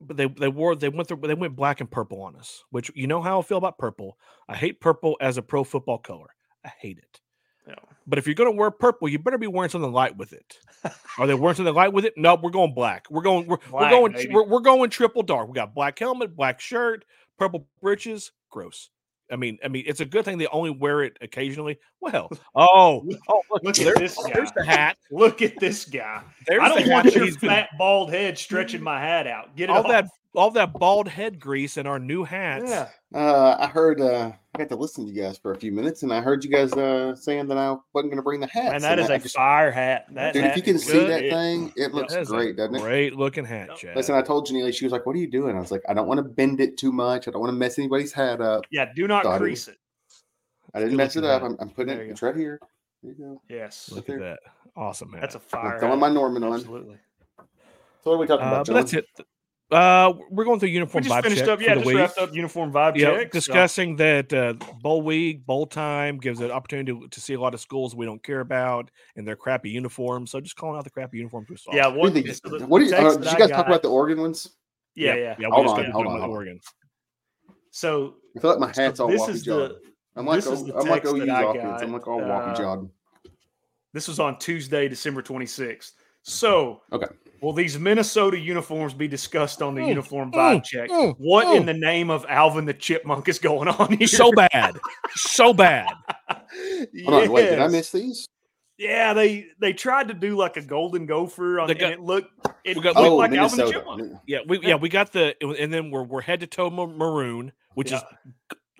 [0.00, 2.64] but they they wore they went through, they went black and purple on us.
[2.70, 4.16] Which you know how I feel about purple.
[4.48, 6.28] I hate purple as a pro football color.
[6.64, 7.20] I hate it.
[7.66, 7.74] yeah.
[8.06, 10.58] But if you're going to wear purple, you better be wearing something light with it.
[11.18, 12.14] Are they wearing something light with it?
[12.16, 13.06] No, we're going black.
[13.10, 15.48] We're going we're, Black, we're going we're, we're going triple dark.
[15.48, 17.04] We got black helmet, black shirt,
[17.38, 18.32] purple breeches.
[18.50, 18.90] Gross.
[19.30, 21.78] I mean, I mean, it's a good thing they only wear it occasionally.
[22.00, 24.54] Well, oh, oh, look, Look at there- this There's guy.
[24.56, 24.96] the hat.
[25.10, 26.22] Look at this guy.
[26.46, 29.56] There's I don't want your fat bald head stretching my hat out.
[29.56, 29.88] Get it all off.
[29.88, 32.70] that all that bald head grease and our new hats.
[32.70, 32.88] Yeah.
[33.14, 34.00] Uh, I heard.
[34.00, 36.44] Uh, I got to listen to you guys for a few minutes, and I heard
[36.44, 38.74] you guys uh, saying that I wasn't going to bring the hats.
[38.74, 40.06] And that and is I a just- fire hat.
[40.12, 40.44] That dude.
[40.44, 41.10] If you can see good.
[41.10, 42.80] that thing, it looks That is a great, doesn't it?
[42.82, 43.96] Great looking hat, Chad.
[43.96, 44.72] Listen, I told Janelle.
[44.74, 46.60] She was like, "What are you doing?" I was like, "I don't want to bend
[46.60, 47.26] it too much.
[47.28, 48.64] I don't want to mess anybody's hat up.
[48.70, 49.76] Yeah, do not Thought it crease it.
[50.74, 51.42] I didn't mess it up.
[51.42, 52.06] I'm, I'm putting There it.
[52.06, 52.60] you It's right here.
[53.02, 53.42] There you go.
[53.48, 53.90] Yes.
[53.92, 54.38] Look at that.
[54.76, 55.20] Awesome hat.
[55.22, 56.00] That's a I'm fire throwing hat.
[56.00, 56.54] my Norman on.
[56.54, 56.96] Absolutely.
[58.04, 58.74] So what are we talking Uh, about, but John?
[58.76, 59.06] that's it.
[59.70, 61.58] Uh, we're going through We uniform just vibe finished check up.
[61.60, 61.96] for Yeah, the just week.
[61.96, 63.26] wrapped up uniform vibe yeah, check.
[63.26, 67.40] so- discussing that uh, bowl week, bowl time gives an opportunity to, to see a
[67.40, 70.32] lot of schools we don't care about and their crappy uniforms.
[70.32, 71.72] So just calling out the crappy uniforms we saw.
[71.74, 73.66] Yeah, What what, so the- what do the you, uh, did you I guys talk
[73.66, 74.48] about the Oregon ones?
[74.96, 75.36] yeah, Yeah, yeah.
[75.38, 75.48] yeah.
[75.50, 76.30] Hold on, hold on, hold on.
[76.30, 76.60] Oregon.
[77.70, 79.78] So I feel like my So hat's all this wacky is the
[80.16, 81.62] I'm like, this is the I'm like text OU's that I offense.
[81.62, 82.90] got, I'm like all wacky uh, jawed.
[83.92, 85.92] this was on Tuesday, December 26th.
[86.22, 87.06] So Okay.
[87.42, 90.90] Will these Minnesota uniforms be discussed on the Mm, uniform mm, vibe check?
[90.90, 91.66] mm, what in mm.
[91.66, 94.06] the name of Alvin the Chipmunk is going on here?
[94.06, 94.78] So bad.
[95.14, 95.92] so bad.
[97.04, 98.26] Hold on, wait, did I miss these?
[98.78, 102.30] Yeah, they they tried to do like a golden gopher on, They and it looked
[102.64, 103.78] it we got- looked Oh, like Alvin the Minnesota.
[103.78, 104.18] Chipmunk.
[104.26, 107.52] Yeah, we yeah we got the and then we're we're head to toe ma- maroon,
[107.74, 108.00] which is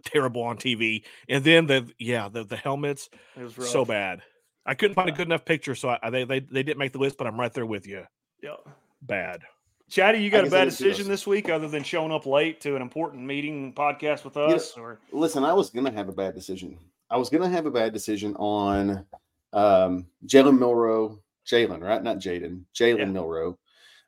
[0.06, 3.68] terrible on TV, and then the yeah the the helmets it was rough.
[3.68, 4.22] so bad.
[4.64, 6.98] I couldn't find a good enough picture, so I, they they they didn't make the
[6.98, 8.04] list, but I'm right there with you.
[8.42, 8.56] Yeah.
[9.02, 9.42] Bad.
[9.88, 10.92] Chatty, you got a bad didn't see those.
[10.92, 14.76] decision this week other than showing up late to an important meeting podcast with us?
[14.76, 16.78] Or Listen, I was gonna have a bad decision.
[17.10, 19.04] I was gonna have a bad decision on
[19.52, 22.02] um Jalen Milroe, Jalen, right?
[22.02, 23.04] Not Jaden, Jalen Yeah.
[23.06, 23.58] Milroe,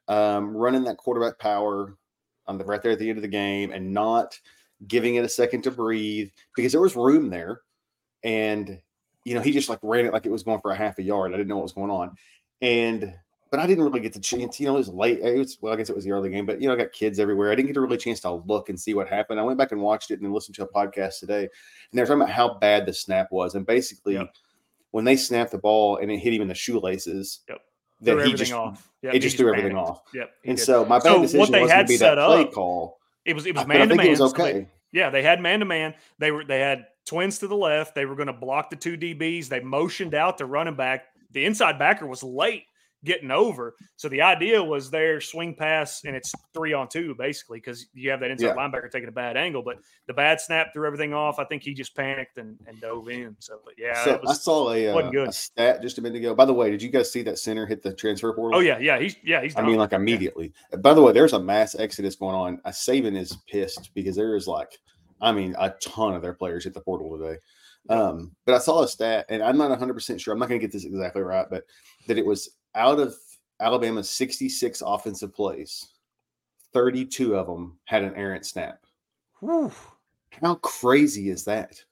[0.06, 1.96] um, running that quarterback power
[2.46, 4.38] on the right there at the end of the game and not
[4.86, 7.60] giving it a second to breathe because there was room there.
[8.24, 8.80] And,
[9.24, 11.02] you know, he just like ran it like it was going for a half a
[11.02, 11.32] yard.
[11.32, 12.16] I didn't know what was going on.
[12.60, 13.14] And,
[13.52, 15.20] but I didn't really get the chance, you know, it was late.
[15.20, 16.90] It was, well, I guess it was the early game, but, you know, I got
[16.90, 17.52] kids everywhere.
[17.52, 19.38] I didn't get a really chance to look and see what happened.
[19.38, 21.42] I went back and watched it and listened to a podcast today.
[21.42, 21.50] And
[21.92, 23.54] they're talking about how bad the snap was.
[23.54, 24.34] And basically, Yep.
[24.90, 27.58] when they snapped the ball and it hit him in the shoelaces, Yep.
[28.00, 28.90] that Threw he everything just, off.
[29.02, 30.00] Yep, it he just threw everything off.
[30.14, 30.30] Yep.
[30.46, 30.64] And did.
[30.64, 32.42] so my bad So what decision they was had going to be set that play
[32.42, 32.98] up- call.
[33.24, 34.08] it was it was man to it man.
[34.10, 34.68] was so they- okay.
[34.92, 35.94] Yeah, they had man to man.
[36.18, 37.94] They were they had twins to the left.
[37.94, 39.48] They were going to block the two DBs.
[39.48, 41.04] They motioned out the running back.
[41.30, 42.64] The inside backer was late
[43.04, 43.74] getting over.
[43.96, 48.10] So the idea was their swing pass, and it's three on two basically because you
[48.10, 48.54] have that inside Yeah.
[48.54, 49.62] linebacker taking a bad angle.
[49.62, 51.38] But the bad snap threw everything off.
[51.38, 53.36] I think he just panicked and, and dove in.
[53.40, 56.18] So but yeah, so it I was, saw a, uh, a stat just a minute
[56.18, 56.34] ago.
[56.34, 58.58] By the way, did you guys see that center hit the transfer portal?
[58.58, 59.56] oh yeah, yeah, he's yeah he's.
[59.56, 60.52] I mean, like immediately.
[60.78, 62.60] By the way, there's a mass exodus going on.
[62.64, 64.78] Uh, Saban is pissed because there is like,
[65.20, 67.38] I mean, a ton of their players hit the portal today.
[67.88, 70.32] Um, but I saw a stat, and I'm not 100 percent sure.
[70.32, 71.64] I'm not going to get this exactly right, but
[72.06, 73.14] that it was out of
[73.60, 75.88] Alabama's 66 offensive plays,
[76.72, 78.84] 32 of them had an errant snap.
[79.40, 79.72] Whew.
[80.40, 81.82] How crazy is that?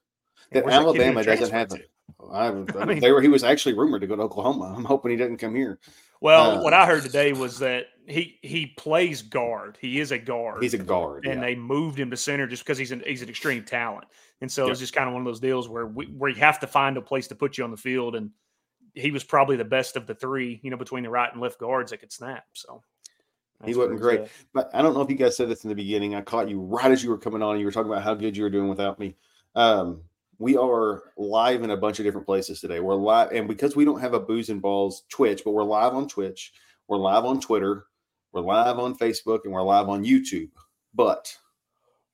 [0.52, 1.90] That Where's Alabama doesn't have transfer it.
[2.32, 2.48] I,
[2.80, 3.20] I mean- they were.
[3.20, 4.72] He was actually rumored to go to Oklahoma.
[4.76, 5.78] I'm hoping he doesn't come here.
[6.20, 9.78] Well, Uh, what I heard today was that he he plays guard.
[9.80, 10.62] He is a guard.
[10.62, 11.24] He's a guard.
[11.24, 11.46] and yeah.
[11.46, 14.06] they moved him to center just because he's an he's an extreme talent.
[14.42, 14.70] And so Yep.
[14.72, 16.96] it's just kind of one of those deals where we, where you have to find
[16.96, 18.30] a place to put you on the field, and
[18.94, 21.58] he was probably the best of the three, you know, between the right and left
[21.58, 22.44] guards that could snap.
[22.52, 22.82] So
[23.64, 24.20] He wasn't great.
[24.20, 24.30] at.
[24.52, 26.14] But I don't know if you guys said this in the beginning.
[26.14, 27.58] I caught you right as you were coming on.
[27.58, 29.16] You were talking about how good you were doing without me.
[29.54, 30.02] Um,
[30.38, 32.80] we are live in a bunch of different places today.
[32.80, 35.92] We're live, and because we don't have a booze and balls Twitch, but we're live
[35.92, 36.52] on Twitch,
[36.88, 37.84] we're live on Twitter,
[38.32, 40.48] we're live on Facebook, and we're live on YouTube.
[40.94, 41.36] But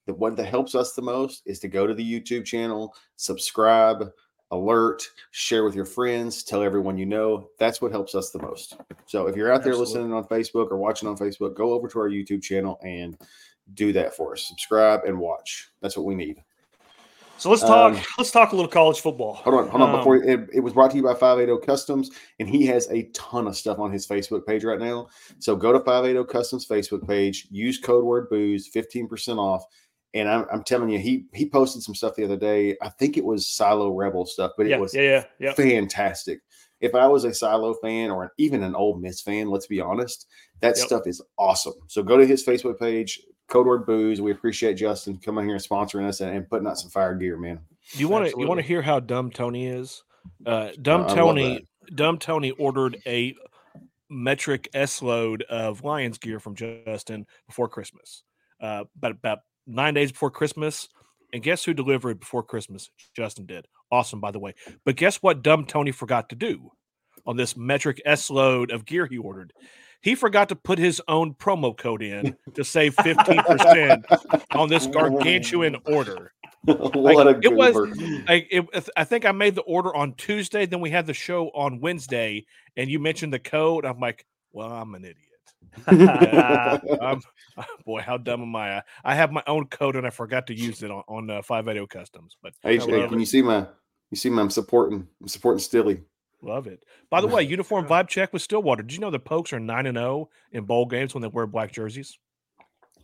[0.06, 4.10] the one that helps us the most is to go to the YouTube channel, subscribe,
[4.50, 7.48] alert, share with your friends, tell everyone you know.
[7.58, 8.76] That's what helps us the most.
[9.06, 10.02] So if you're out there Absolutely.
[10.02, 13.16] listening on Facebook or watching on Facebook, go over to our YouTube channel and
[13.74, 14.42] do that for us.
[14.42, 15.70] Subscribe and watch.
[15.80, 16.42] That's what we need.
[17.38, 17.94] So let's talk.
[17.94, 19.34] Um, let's talk a little college football.
[19.34, 19.90] Hold on, hold on.
[19.90, 23.04] Um, Before it, it was brought to you by 580 Customs, and he has a
[23.12, 25.08] ton of stuff on his Facebook page right now.
[25.38, 29.64] So go to 580 Customs Facebook page, use code word booze, 15% off.
[30.14, 32.76] And I'm, I'm telling you, he he posted some stuff the other day.
[32.80, 35.52] I think it was Silo Rebel stuff, but yeah, it was yeah, yeah, yeah.
[35.54, 36.40] fantastic.
[36.80, 40.26] If I was a Silo fan or even an Ole Miss fan, let's be honest,
[40.60, 40.86] that Yep.
[40.86, 41.74] stuff is awesome.
[41.86, 44.20] So go to his Facebook page, code word booze.
[44.20, 47.36] We appreciate Justin coming here and sponsoring us and, and putting out some fire gear,
[47.36, 47.60] man.
[47.92, 50.02] Do you want to you want to hear how dumb Tony is?
[50.44, 53.34] Uh, dumb I love Tony, dumb Tony ordered a
[54.08, 58.22] metric S load of Lions gear from Justin before Christmas,
[58.60, 60.88] uh, about about nine days before Christmas.
[61.32, 62.90] And guess who delivered before Christmas?
[63.14, 63.66] Justin did.
[63.90, 64.54] Awesome, by the way.
[64.84, 65.42] But guess what?
[65.42, 66.70] Dumb Tony forgot to do
[67.26, 69.52] on this metric S load of gear he ordered.
[70.00, 74.06] He forgot to put his own promo code in to save fifteen percent
[74.52, 76.32] on this gargantuan order.
[76.64, 77.76] what a it was-.
[78.28, 80.66] I, it, I think I made the order on Tuesday.
[80.66, 83.84] Then we had the show on Wednesday, and you mentioned the code.
[83.84, 85.25] I'm like, well, I'm an idiot.
[85.90, 87.20] Yeah, I'm,
[87.84, 88.82] boy, how dumb am I?
[89.04, 91.86] I have my own code, and I forgot to use it on, on uh, 580
[91.88, 92.36] Customs.
[92.42, 93.66] But Hey, hey, can you see my?
[94.10, 94.42] You see my?
[94.42, 95.06] I'm supporting.
[95.20, 96.02] I'm supporting Stilly.
[96.42, 96.84] Love it.
[97.10, 98.82] By the way, uniform vibe check with Stillwater.
[98.82, 101.46] Did you know the Pokes are nine and zero in bowl games when they wear
[101.46, 102.18] black jerseys?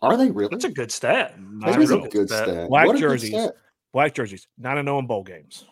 [0.01, 0.49] Are they really?
[0.51, 1.35] That's a good stat.
[1.37, 2.09] That Nine a and oh.
[2.09, 2.49] good stat.
[2.49, 2.69] stat.
[2.69, 3.31] Black What jerseys.
[3.31, 3.55] stat.
[3.93, 5.65] Black jerseys, nine and zero in bowl games.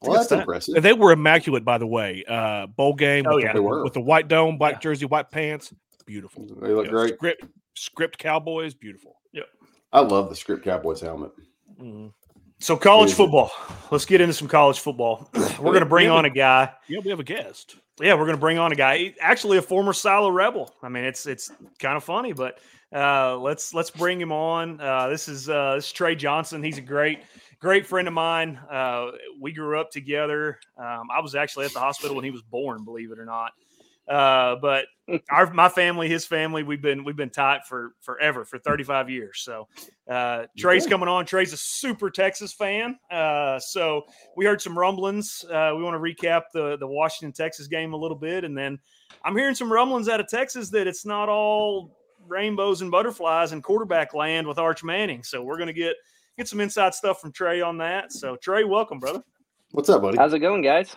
[0.00, 0.40] Well, that's stat.
[0.40, 0.82] impressive.
[0.82, 2.24] They were immaculate, by the way.
[2.26, 3.52] Uh, bowl game Oh, with, yeah.
[3.52, 3.84] the, They were.
[3.84, 4.80] with the white dome, black Yeah.
[4.80, 5.72] jersey, white pants.
[6.06, 6.46] Beautiful.
[6.60, 7.14] They look Yeah, great.
[7.14, 9.16] Script, script Cowboys, beautiful.
[9.32, 9.46] Yep.
[9.92, 11.32] I love the script Cowboys helmet.
[11.80, 12.12] Mhm.
[12.58, 13.50] So college Is football.
[13.90, 15.28] Let's get into some college football.
[15.34, 16.72] We're going to bring on a guy.
[16.86, 17.76] Yeah, we have a guest.
[18.00, 20.74] Yeah, we're going to bring on a guy, actually a former Silo Rebel.
[20.82, 22.58] I mean, it's it's kind of funny, but
[22.92, 24.80] uh, let's let's bring him on.
[24.80, 26.62] Uh, this is uh, this is Trey Johnson.
[26.62, 27.20] He's a great
[27.60, 28.58] great friend of mine.
[28.70, 29.10] Uh,
[29.40, 30.58] we grew up together.
[30.78, 33.52] Um, I was actually at the hospital when he was born, believe it or not.
[34.08, 34.86] Uh, but
[35.30, 39.40] our my family, his family, we've been we've been tight for forever for 35 years.
[39.42, 39.68] So
[40.10, 41.26] uh, Trey's coming on.
[41.26, 42.98] Trey's a super Texas fan.
[43.10, 44.02] Uh, so
[44.36, 45.44] we heard some rumblings.
[45.50, 48.78] Uh, we want to recap the the Washington Texas game a little bit, and then
[49.24, 53.62] I'm hearing some rumblings out of Texas that it's not all rainbows and butterflies and
[53.62, 55.22] quarterback land with Arch Manning.
[55.22, 55.96] So we're gonna get
[56.36, 58.12] get some inside stuff from Trey on that.
[58.12, 59.22] So Trey, welcome, brother.
[59.70, 60.18] What's up, buddy?
[60.18, 60.94] How's it going, guys?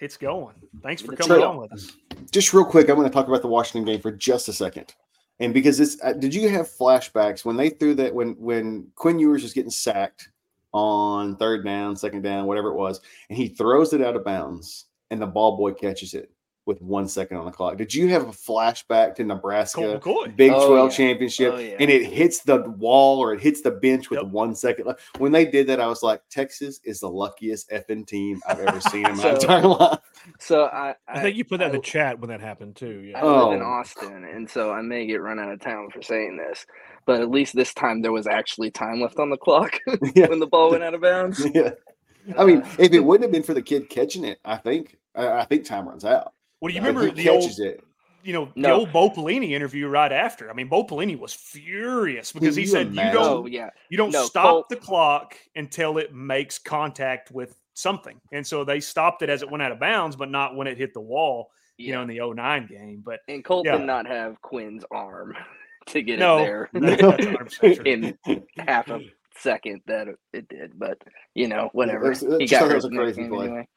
[0.00, 0.54] It's going.
[0.82, 1.92] Thanks for coming on with us.
[2.30, 4.94] Just real quick, I'm going to talk about the Washington game for just a second.
[5.40, 9.18] And because it's, uh, did you have flashbacks when they threw that when when Quinn
[9.18, 10.30] Ewers was getting sacked
[10.72, 14.86] on third down, second down, whatever it was, and he throws it out of bounds,
[15.10, 16.30] and the ball boy catches it
[16.66, 17.76] with one second on the clock.
[17.76, 20.00] Did you have a flashback to Nebraska
[20.36, 20.96] Big Oh, 12 yeah.
[20.96, 21.76] championship Oh, yeah.
[21.78, 24.32] and it hits the wall or it hits the bench with Yep.
[24.32, 25.00] one second left?
[25.18, 28.80] When they did that, I was like, Texas is the luckiest effing team I've ever
[28.80, 29.98] seen in my So- entire life.
[30.40, 33.12] So I, I think you put that in the chat when that happened too.
[33.14, 33.48] I Oh.
[33.50, 33.66] live in oh.
[33.66, 36.66] Austin, and so I may get run out of town for saying this,
[37.06, 39.78] but at least this time there was actually time left on the clock
[40.16, 40.26] Yeah.
[40.26, 41.46] when the ball went out of bounds.
[41.54, 41.70] yeah.
[42.36, 45.28] I mean, if it wouldn't have been for the kid catching it, I think I,
[45.28, 46.32] I think time runs out.
[46.60, 47.82] Well, do you remember he the old, it.
[48.24, 50.50] you know, the old Bo Pelini interview right after.
[50.50, 53.96] I mean, Bo Pelini was furious because he you said you don't Oh yeah, you
[53.96, 58.18] don't No, stop Colt- the clock until it makes contact with something.
[58.32, 60.78] And so they stopped it as it went out of bounds, but not when it
[60.78, 63.02] hit the wall, you know, in the 09 game.
[63.04, 63.76] But and Colt yeah.
[63.76, 65.34] did not have Quinn's arm
[65.88, 66.38] to get No.
[66.38, 67.84] it there that's 100% true.
[67.84, 68.18] in
[68.66, 69.00] half a
[69.38, 70.78] second that it- it did.
[70.78, 70.96] But
[71.34, 72.04] you know, whatever.
[72.04, 73.46] That's- that's he just got thought that hurt was a crazy play.
[73.46, 73.68] anyway.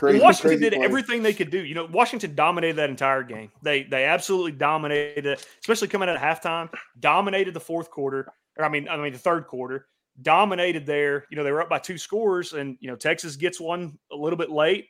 [0.00, 0.84] Crazy, Washington crazy did play.
[0.84, 1.62] everything they could do.
[1.62, 3.52] You know, Washington dominated that entire game.
[3.60, 6.70] They they absolutely dominated it, especially coming out of halftime.
[7.00, 8.26] Dominated the fourth quarter,
[8.58, 9.86] or I mean, I mean the third quarter.
[10.22, 11.26] Dominated there.
[11.30, 14.16] You know, they were up by two scores, and you know Texas gets one a
[14.16, 14.88] little bit late,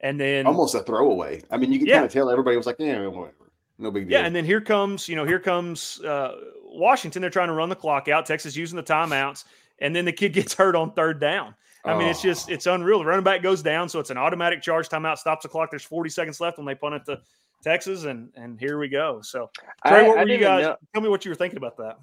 [0.00, 1.42] and then almost a throwaway.
[1.50, 1.94] I mean, you can Yeah.
[1.96, 3.50] kind of tell everybody was like, yeah, whatever.
[3.78, 4.20] No big deal.
[4.20, 7.20] Yeah, and then here comes, you know, here comes uh, Washington.
[7.20, 8.24] They're trying to run the clock out.
[8.24, 9.46] Texas using the timeouts,
[9.80, 11.56] and then the kid gets hurt on third down.
[11.84, 12.22] I mean, it's oh.
[12.22, 12.52] just Oh.
[12.54, 12.98] it's unreal.
[13.00, 15.70] The running back goes down, so it's an automatic charge timeout, stops the clock.
[15.70, 17.20] There's 40 seconds left when they punt it to
[17.62, 19.20] Texas, and and here we go.
[19.22, 19.50] So,
[19.86, 20.64] Trey, I- what were you guys?
[20.64, 21.98] know- Tell me what you were thinking about that.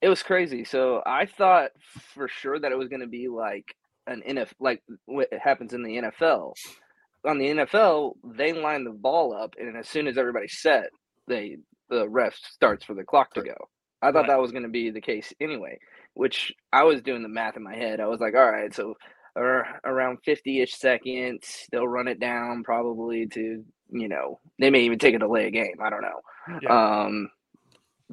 [0.00, 0.64] It was crazy.
[0.64, 1.70] So I thought
[2.14, 3.64] for sure that it was going to be like
[4.08, 6.54] an NF, like what happens in the NFL.
[7.24, 10.90] On the NFL, they line the ball up, and as soon as everybody's set,
[11.28, 11.58] they
[11.88, 13.54] the ref starts for the clock to go.
[14.00, 14.28] I thought Right.
[14.30, 15.78] that was going to be the case anyway.
[16.14, 18.00] Which I was doing the math in my head.
[18.00, 18.94] I was like, all right, so
[19.34, 24.98] ar- around fifty-ish seconds, they'll run it down probably to you know they may even
[24.98, 25.76] take a delay a game.
[25.82, 26.20] I don't know.
[26.62, 27.02] Yeah.
[27.04, 27.30] Um,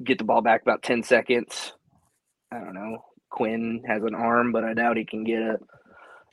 [0.04, 1.74] get the ball back about 10 seconds.
[2.52, 3.04] I don't know.
[3.30, 5.58] Quinn has an arm, but I doubt he can get a,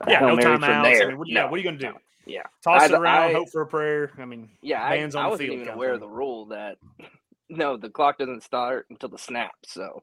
[0.03, 0.85] a Yeah, Hail no Mary from timeouts.
[0.85, 1.09] I there.
[1.09, 1.93] mean, what, yeah, what are you going to do?
[1.93, 1.99] no.
[2.27, 2.43] Yeah.
[2.63, 4.11] Toss I- it around, I- hope for a prayer.
[4.19, 6.77] I mean, Yeah, I, on I the wasn't field even aware of the rule that
[7.49, 9.53] no, the clock doesn't start until the snap.
[9.65, 10.03] So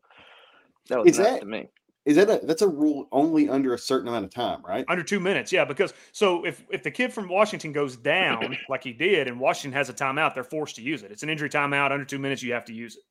[0.89, 1.67] that was Is nuts that- to me.
[2.06, 4.84] Is that a that's a rule only under a certain amount of time, right?
[4.89, 5.54] under two minutes.
[5.54, 9.39] Yeah, because so if if the kid from Washington goes down like he did, and
[9.39, 11.12] Washington has a timeout, they're forced to use it.
[11.12, 11.91] It's an injury timeout.
[11.93, 13.04] Under two minutes, you have to use it.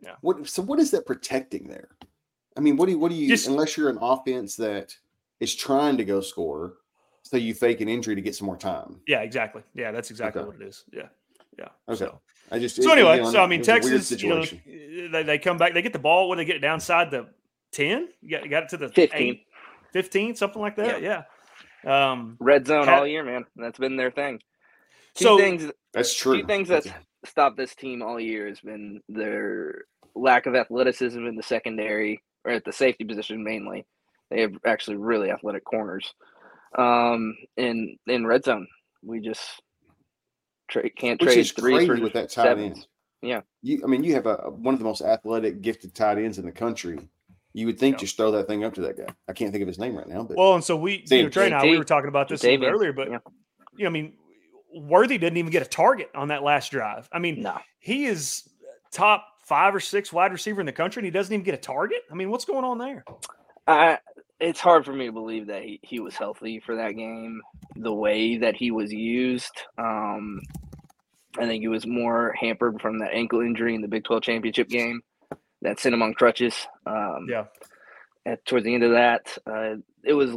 [0.00, 0.14] Yeah.
[0.22, 1.90] What so what is that protecting there?
[2.56, 4.96] I mean, what do you what do you Just- unless you're an offense that
[5.40, 6.76] is trying to go score,
[7.24, 9.02] so you fake an injury to get some more time.
[9.06, 9.62] Yeah, exactly.
[9.74, 10.46] Yeah, that's exactly Okay.
[10.52, 10.84] what it is.
[10.90, 11.08] Yeah,
[11.58, 11.68] yeah.
[11.88, 11.98] Okay.
[11.98, 14.44] So, I just so anyway, again, so I mean, was a weird Texas, you know,
[15.10, 17.28] they, they come back, they get the ball when they get it downside the
[17.72, 18.08] ten.
[18.20, 19.20] You got, you got it to the 15.
[19.20, 19.46] eight,
[19.92, 21.02] 15, something like that.
[21.02, 21.22] Yeah.
[21.84, 22.36] Um.
[22.40, 23.44] Red zone Ha- all year, man.
[23.56, 24.40] That's been their thing.
[25.14, 26.40] Two So things That's true.
[26.40, 26.88] two things that's
[27.24, 29.84] stopped this team all year has been their
[30.14, 33.86] lack of athleticism in the secondary or at the safety position mainly.
[34.30, 36.14] They have actually really athletic corners.
[36.76, 38.66] Um, in in red zone,
[39.02, 39.60] we just
[40.72, 42.76] tra- can't which trade is three crazy for with that tight sevens.
[42.78, 42.86] end.
[43.22, 43.40] Yeah.
[43.62, 46.44] You, I mean, you have a one of the most athletic, gifted tight ends in
[46.44, 46.98] the country.
[47.52, 48.00] You would think Yeah.
[48.00, 49.12] just throw that thing up to that guy.
[49.28, 51.28] I can't think of his name right now, but Well, and so we, you know,
[51.28, 53.18] Trey and I, we were talking about this a little bit earlier, but yeah.
[53.76, 54.14] you know, I mean,
[54.74, 57.08] Worthy didn't even get a target on that last drive.
[57.12, 58.48] I mean, No, he is
[58.90, 61.58] top five or six wide receiver in the country, and he doesn't even get a
[61.58, 61.98] target.
[62.10, 63.04] I mean, what's going on there?
[63.66, 63.98] I.
[64.42, 67.40] It's hard for me to believe that he, he was healthy for that game.
[67.76, 70.40] The way that he was used, um,
[71.38, 74.68] I think he was more hampered from that ankle injury in the Big Twelve championship
[74.68, 75.00] game
[75.62, 76.66] that sent him on crutches.
[76.86, 77.44] Um, Yeah,
[78.26, 80.36] at towards the end of that, uh, it was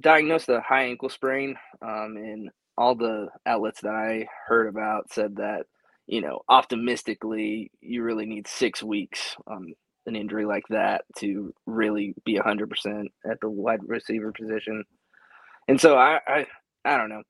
[0.00, 5.36] diagnosed a high ankle sprain, um, and all the outlets that I heard about said
[5.36, 5.66] that
[6.08, 9.74] you know optimistically you really need six weeks on
[10.06, 14.84] an injury like that to really be hundred percent at the wide receiver position,
[15.68, 16.46] and so I, I
[16.84, 17.22] I don't know.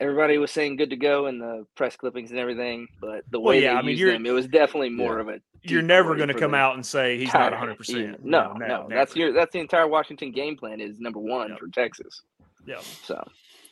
[0.00, 3.50] Everybody was saying good to go in the press clippings and everything, but the Well,
[3.50, 6.28] way yeah, they I mean, them, it was definitely more of a you're never going
[6.28, 6.60] to come them.
[6.60, 7.52] out and say he's not Tired.
[7.52, 7.76] 100.
[7.78, 11.58] percent No, no, that's your that's the entire Washington game plan is number one Yep.
[11.58, 12.22] for Texas.
[12.66, 12.80] yeah.
[13.04, 13.22] So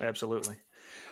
[0.01, 0.57] Absolutely.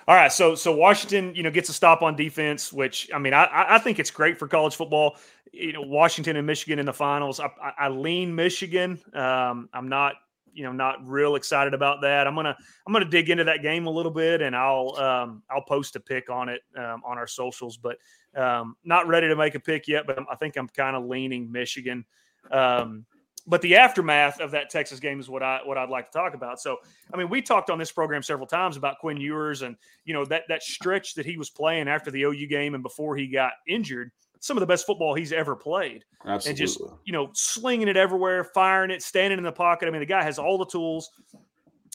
[0.09, 3.35] All right, so so Washington, you know, gets a stop on defense, which I mean,
[3.35, 5.16] I I think it's great for college football.
[5.52, 7.40] You know, Washington and Michigan in the finals.
[7.40, 9.00] I, I, I lean Michigan.
[9.14, 10.14] Um, I'm not,
[10.52, 12.26] you know, not real excited about that.
[12.26, 12.56] I'm gonna
[12.87, 16.00] I'm gonna dig into that game a little bit, and I'll um, I'll post a
[16.00, 17.76] pick on it um, on our socials.
[17.76, 17.98] But
[18.37, 20.06] um, not ready to make a pick yet.
[20.06, 22.04] But I think I'm kind of leaning Michigan.
[22.50, 23.06] Um,
[23.46, 26.35] but the aftermath of that Texas game is what I what I'd like to talk
[26.35, 26.61] about.
[26.61, 26.78] So,
[27.12, 30.24] I mean, we talked on this program several times about Quinn Ewers and you know
[30.26, 33.52] that that stretch that he was playing after the OU game and before he got
[33.68, 36.05] injured some of the best football he's ever played.
[36.25, 36.51] Absolutely.
[36.51, 39.88] And just, you know, slinging it everywhere, firing it, standing in the pocket.
[39.88, 41.11] I mean, the guy has all the tools.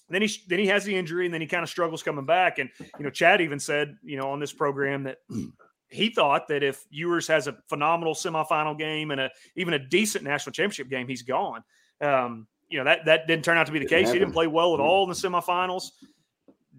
[0.10, 2.60] Then he then he has the injury, and then he kind of struggles coming back.
[2.60, 5.19] And you know, Chad even said, you know, on this program that
[5.88, 10.25] he thought that if Ewers has a phenomenal semifinal game and a even a decent
[10.25, 11.63] national championship game, he's gone.
[12.01, 14.12] Um, you know that that didn't turn out to be the case.
[14.12, 15.91] He didn't play well at all in the semifinals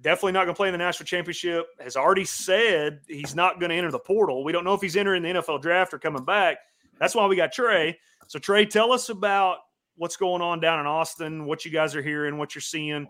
[0.03, 1.67] definitely not going to play in the national championship.
[1.81, 4.45] Has already said he's not going to enter the portal.
[4.45, 6.59] We don't know if he's entering the NFL draft or coming back.
[6.99, 7.99] That's why we got Trey.
[8.27, 9.59] So Trey, tell us about
[9.97, 13.07] what's going on down in Austin, what you guys are hearing, what you're seeing.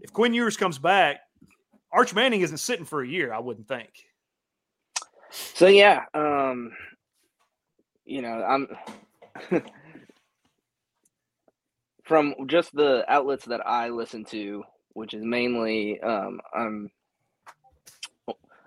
[0.00, 1.20] If Quinn Ewers comes back,
[1.92, 3.90] Arch Manning isn't sitting for a year, I wouldn't think.
[5.30, 6.72] So yeah, um,
[8.04, 8.68] you know, I'm
[12.04, 14.64] from just the outlets that I listen to
[14.98, 16.90] which is mainly um, um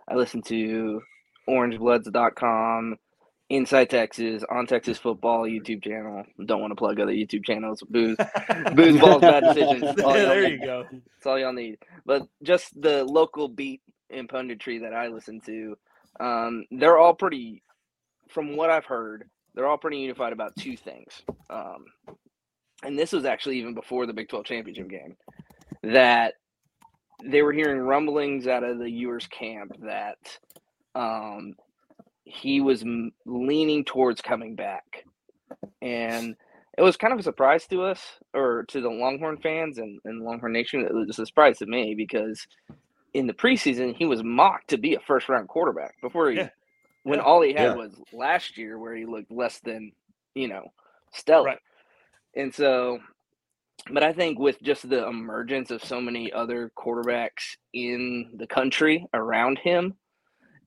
[0.07, 1.01] I listen to
[1.47, 2.97] orangebloods.com,
[3.49, 6.23] Inside Texas, on Texas football YouTube channel.
[6.45, 7.83] Don't want to plug other YouTube channels.
[7.89, 8.17] Booze,
[8.75, 9.93] booze, balls, bad decisions.
[9.97, 10.85] Yeah, there you go.
[10.89, 11.77] That's all y'all need.
[12.05, 15.77] But just the local beat and punditry that I listen to,
[16.19, 17.61] um, they're all pretty.
[18.29, 21.21] From what I've heard, they're all pretty unified about two things.
[21.49, 21.85] Um,
[22.83, 25.17] and this was actually even before the Big 12 championship game
[25.83, 26.35] that
[27.23, 30.17] they were hearing rumblings out of the Ewers camp that
[30.95, 31.53] um,
[32.23, 35.05] he was m- leaning towards coming back.
[35.81, 36.35] And
[36.77, 38.01] it was kind of a surprise to us
[38.33, 40.81] or to the Longhorn fans and, and Longhorn Nation.
[40.81, 42.47] It was a surprise to me because
[43.13, 46.49] in the preseason, he was mocked to be a first round quarterback before he, yeah.
[47.03, 47.25] when yeah.
[47.25, 47.75] all he had yeah.
[47.75, 49.91] was last year where he looked less than,
[50.33, 50.63] you know,
[51.11, 51.45] stellar.
[51.45, 51.59] Right.
[52.35, 52.99] And so
[53.89, 59.07] but I think with just the emergence of so many other quarterbacks in the country
[59.13, 59.95] around him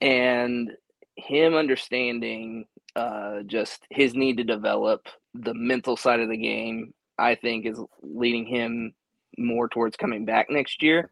[0.01, 0.71] and
[1.17, 7.35] him understanding uh, just his need to develop the mental side of the game, I
[7.35, 8.95] think is leading him
[9.39, 11.11] more towards coming back next year.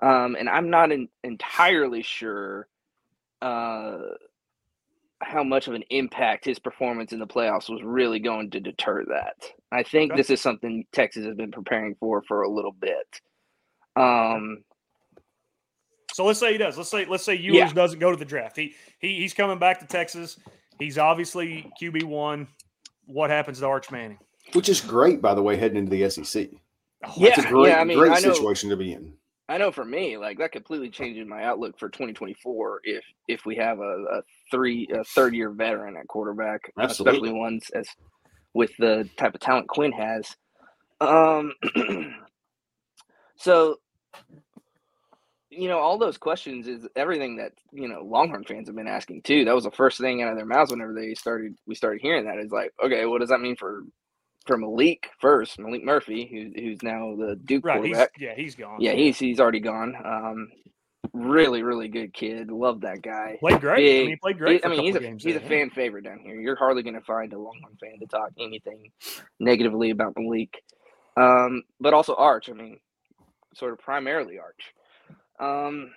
[0.00, 2.68] Um, and I'm not in, entirely sure
[3.42, 3.98] uh,
[5.20, 9.04] how much of an impact his performance in the playoffs was really going to deter
[9.06, 9.34] that.
[9.72, 10.20] I think okay.
[10.20, 13.20] this is something Texas has been preparing for for a little bit.
[13.96, 14.62] Um,
[16.12, 16.76] so let's say he does.
[16.76, 17.72] Let's say let's say Ewers yeah.
[17.72, 18.56] doesn't go to the draft.
[18.56, 20.38] He, he he's coming back to Texas.
[20.78, 22.46] He's obviously QB one.
[23.06, 24.18] What happens to Arch Manning?
[24.52, 26.48] Which is great, by the way, heading into the SEC.
[27.04, 29.12] Oh, yeah, it's a great, yeah, I mean, great I know, situation to be in.
[29.48, 33.56] I know for me, like that completely changes my outlook for 2024 if if we
[33.56, 37.18] have a, a three a third year veteran at quarterback, Absolutely.
[37.18, 37.88] especially ones as
[38.52, 40.36] with the type of talent Quinn has.
[41.00, 41.54] Um,
[43.36, 43.78] so
[45.50, 49.22] you know, all those questions is everything that you know Longhorn fans have been asking
[49.22, 49.44] too.
[49.44, 51.54] That was the first thing out of their mouths whenever they started.
[51.66, 53.84] We started hearing that is like, okay, what does that mean for
[54.48, 58.10] for Maalik first, Maalik Murphy, who, who's now the Duke right, quarterback.
[58.16, 58.80] He's, yeah, he's gone.
[58.80, 59.94] Yeah, he's he's already gone.
[60.04, 60.48] Um,
[61.12, 62.50] really, really good kid.
[62.50, 63.36] Love that guy.
[63.38, 63.76] Played great.
[63.76, 64.66] Big, I mean, he played great.
[64.66, 66.40] I mean, he's a games he's there, a fan favorite down here.
[66.40, 68.90] You're hardly going to find a Longhorn fan to talk anything
[69.38, 70.54] negatively about Maalik.
[71.16, 72.48] Um, but also Arch.
[72.48, 72.80] I mean,
[73.54, 74.72] sort of primarily Arch.
[75.38, 75.92] Um,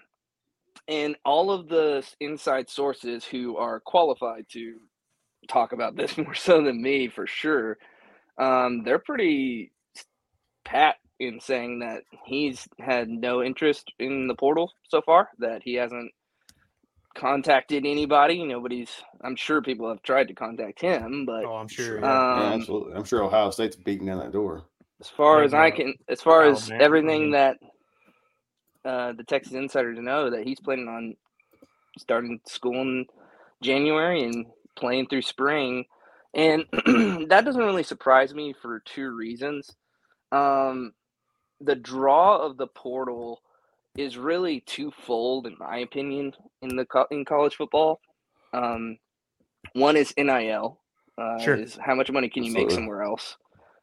[0.89, 4.75] and all of the inside sources who are qualified to
[5.47, 7.77] talk about this more so than me for sure
[8.41, 9.71] um, they're pretty
[10.65, 15.75] pat in saying that he's had no interest in the portal so far, that he
[15.75, 16.11] hasn't
[17.15, 18.43] contacted anybody.
[18.43, 18.89] Nobody's,
[19.23, 21.99] I'm sure people have tried to contact him, but oh, I'm sure.
[21.99, 22.33] Yeah.
[22.33, 22.93] Um, yeah, absolutely.
[22.95, 24.63] I'm sure Ohio State's beating down that door.
[24.99, 26.81] As far as I can, as far oh, as man.
[26.81, 27.57] everything that
[28.83, 31.15] uh, the Texas insiders know, that he's planning on
[31.99, 33.05] starting school in
[33.61, 35.85] January and playing through spring
[36.33, 36.65] and
[37.29, 39.75] that doesn't really surprise me for two reasons.
[40.31, 40.93] Um,
[41.59, 43.41] the draw of the portal
[43.97, 47.99] is really twofold, in my opinion, in the in college football.
[48.53, 48.97] Um,
[49.73, 50.79] one is NIL,
[51.17, 51.55] uh, sure.
[51.55, 52.73] is how much money can you Absolutely.
[52.73, 53.37] make somewhere else,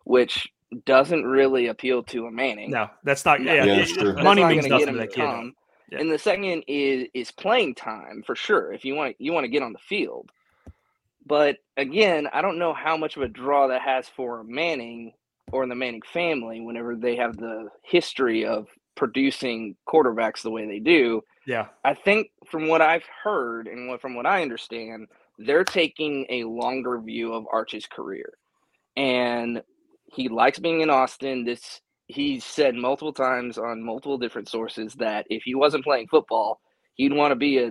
[0.04, 0.48] which
[0.84, 2.70] doesn't really appeal to a Manning.
[2.70, 3.42] No, that's not.
[3.42, 4.14] Yeah, yeah that's true.
[4.14, 5.52] money means nothing to that kid.
[5.90, 6.00] Yeah.
[6.00, 8.72] And the second is is playing time for sure.
[8.72, 10.30] If you want you want to get on the field,
[11.28, 15.12] but again, I don't know how much of a draw that has for Manning
[15.52, 18.66] or the Manning family, whenever they have the history of
[18.96, 21.66] producing quarterbacks the way they do, Yeah.
[21.84, 25.06] I think from what I've heard and what, from what I understand,
[25.38, 28.34] they're taking a longer view of Arch's career.
[28.96, 29.62] And
[30.12, 31.44] he likes being in Austin.
[31.44, 36.60] This he's said multiple times on multiple different sources that if he wasn't playing football,
[36.94, 37.70] he'd want to be a,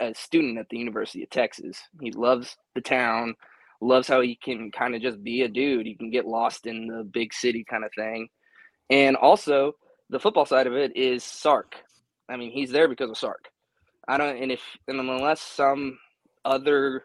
[0.00, 1.78] a student at the University of Texas.
[2.00, 3.34] He loves the town,
[3.80, 5.86] loves how he can kind of just be a dude.
[5.86, 8.28] He can get lost in the big city kind of thing.
[8.90, 9.72] And also,
[10.10, 11.76] the football side of it is Sark.
[12.28, 13.48] I mean, he's there because of Sark.
[14.06, 15.98] I don't, and if and unless some
[16.44, 17.04] other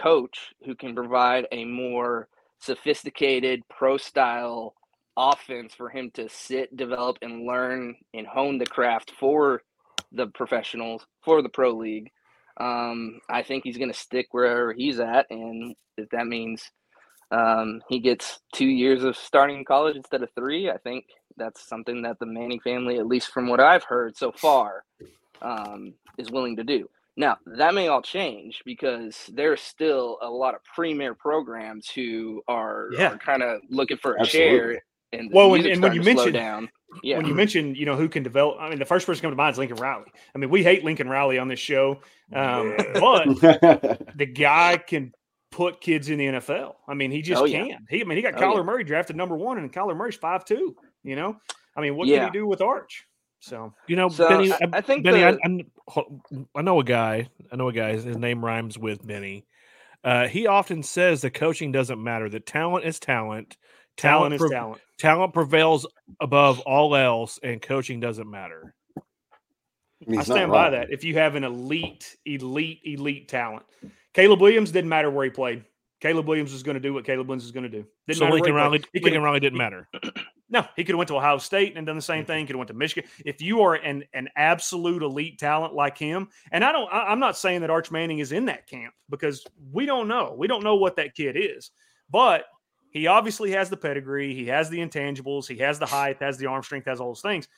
[0.00, 2.28] coach who can provide a more
[2.60, 4.74] sophisticated pro style
[5.16, 9.62] offense for him to sit, develop, and learn and hone the craft for
[10.12, 12.10] the professionals for the pro league.
[12.58, 16.62] Um, I think he's going to stick wherever he's at, and if that means
[17.30, 21.04] um, he gets two years of starting college instead of three, I think
[21.36, 24.84] that's something that the Manning family, at least from what I've heard so far,
[25.42, 26.88] um, is willing to do.
[27.16, 32.88] Now that may all change because there's still a lot of premier programs who are,
[32.92, 33.12] Yeah.
[33.14, 34.58] are kind of looking for a Absolutely.
[34.58, 34.84] chair.
[35.12, 36.68] And Well, when- and when you mentioned- down,
[37.02, 39.22] yeah, When you mention, you know, who can develop, I mean, the first person to
[39.26, 40.06] come to mind is Lincoln Riley.
[40.34, 42.00] I mean, we hate Lincoln Riley on this show,
[42.32, 43.26] um, but
[44.16, 45.12] the guy can
[45.50, 46.74] put kids in the NFL.
[46.88, 47.64] I mean, he just Oh, yeah.
[47.66, 47.86] can.
[47.88, 48.62] He, I mean, he got Oh, Kyler yeah.
[48.62, 50.76] Murray drafted number one, and Kyler Murray's five two.
[51.02, 51.36] You know,
[51.76, 52.24] I mean, what Yeah.
[52.24, 53.06] can he do with Arch?
[53.40, 54.50] So You know, So, Benny.
[54.52, 55.20] I- I, I think Benny.
[55.20, 55.60] the- I, I'm-
[56.56, 57.28] I know a guy.
[57.52, 57.92] I know a guy.
[57.92, 59.44] His name rhymes with Benny.
[60.02, 62.28] Uh, he often says the coaching doesn't matter.
[62.30, 63.56] That talent is talent.
[63.96, 64.80] Talent is pre- talent.
[64.98, 65.86] Talent prevails
[66.20, 68.74] above all else, and coaching doesn't matter.
[70.06, 70.92] mean, I stand by that.
[70.92, 73.64] If you have an elite, elite, elite talent,
[74.12, 75.64] Caleb Williams didn't matter where he played.
[76.00, 77.86] Caleb Williams was going to do what Caleb Williams was going to do.
[78.06, 78.54] Didn't so Lincoln.
[78.54, 79.88] Riley, He Lincoln Riley didn't matter.
[80.50, 82.46] No, he could have went to Ohio State and done the same thing.
[82.46, 83.10] Could have went to Michigan.
[83.24, 87.18] If you are an an absolute elite talent like him, and I don't, I, I'm
[87.18, 90.34] not saying that Arch Manning is in that camp because we don't know.
[90.38, 91.70] We don't know what that kid is,
[92.08, 92.44] but
[92.94, 94.34] he obviously has the pedigree.
[94.34, 95.46] He has the intangibles.
[95.46, 96.16] He has the height.
[96.22, 96.86] Has the arm strength.
[96.86, 97.48] Has all those things.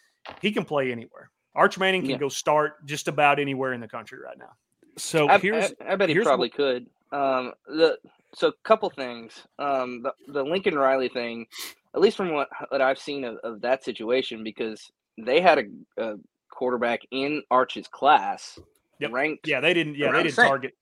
[0.42, 1.30] He can play anywhere.
[1.54, 2.16] Arch Manning can Yeah.
[2.16, 4.50] go start just about anywhere in the country right now.
[4.96, 6.86] So I, here's I, I bet he probably could.
[7.12, 7.98] Um, the
[8.34, 9.46] so a couple things.
[9.58, 11.46] Um, the, the Lincoln Riley thing,
[11.94, 16.02] at least from what what I've seen of, of that situation, because they had a,
[16.02, 16.14] a
[16.50, 18.58] quarterback in Arch's class
[18.98, 19.12] Yep.
[19.12, 19.46] ranked.
[19.46, 19.96] Yeah, they didn't.
[19.96, 20.46] Yeah, they didn't same.
[20.48, 20.74] target.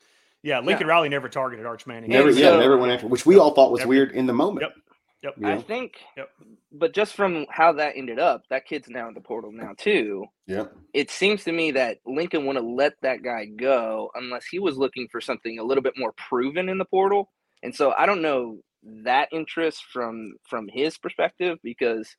[0.45, 2.11] Yeah, Lincoln Riley never targeted Arch Manning.
[2.11, 3.89] Never, And yeah, never went after, which we all thought was Never.
[3.89, 4.67] weird in the moment.
[4.67, 4.75] Yep.
[5.23, 5.35] Yep.
[5.39, 5.95] You I think.
[6.19, 6.29] Yep.
[6.71, 10.27] But just from how that ended up, that kid's now in the portal now too.
[10.47, 10.77] Yep.
[10.93, 15.09] It seems to me that Lincoln wouldn't let that guy go unless he was looking
[15.11, 17.33] for something a little bit more proven in the portal.
[17.63, 18.59] And so I don't know
[19.03, 22.15] that interest from from his perspective because,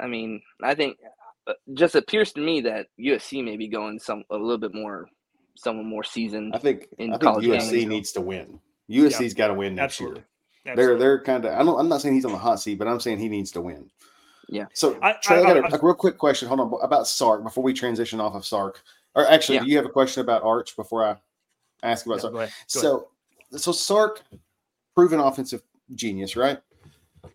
[0.00, 0.96] I mean, I think
[1.46, 5.08] uh, just appears to me that USC may be going some a little bit more,
[5.56, 6.54] someone more seasoned.
[6.54, 7.86] I think In I think college USC games.
[7.86, 8.60] needs to win.
[8.90, 10.22] USC's got to win next Absolutely.
[10.64, 10.76] year.
[10.76, 11.52] They're they're kind of.
[11.58, 11.78] I don't.
[11.78, 13.90] I'm not saying he's on the hot seat, but I'm saying he needs to win.
[14.48, 14.66] Yeah.
[14.74, 16.48] So I- Trey, I, I- got a, a real quick question.
[16.48, 18.82] Hold on about Sark before we transition off of Sark.
[19.14, 19.62] Or actually, Yeah.
[19.62, 21.16] do you have a question about Arch before I
[21.82, 22.32] ask about Yeah, Sark?
[22.32, 22.52] go ahead.
[22.74, 23.08] Go ahead.
[23.52, 24.22] So, so Sark,
[24.94, 25.62] proven offensive
[25.94, 26.58] genius, right?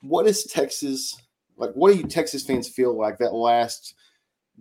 [0.02, 1.18] What is Texas
[1.58, 1.72] like?
[1.74, 3.96] What do you Texas fans feel like that last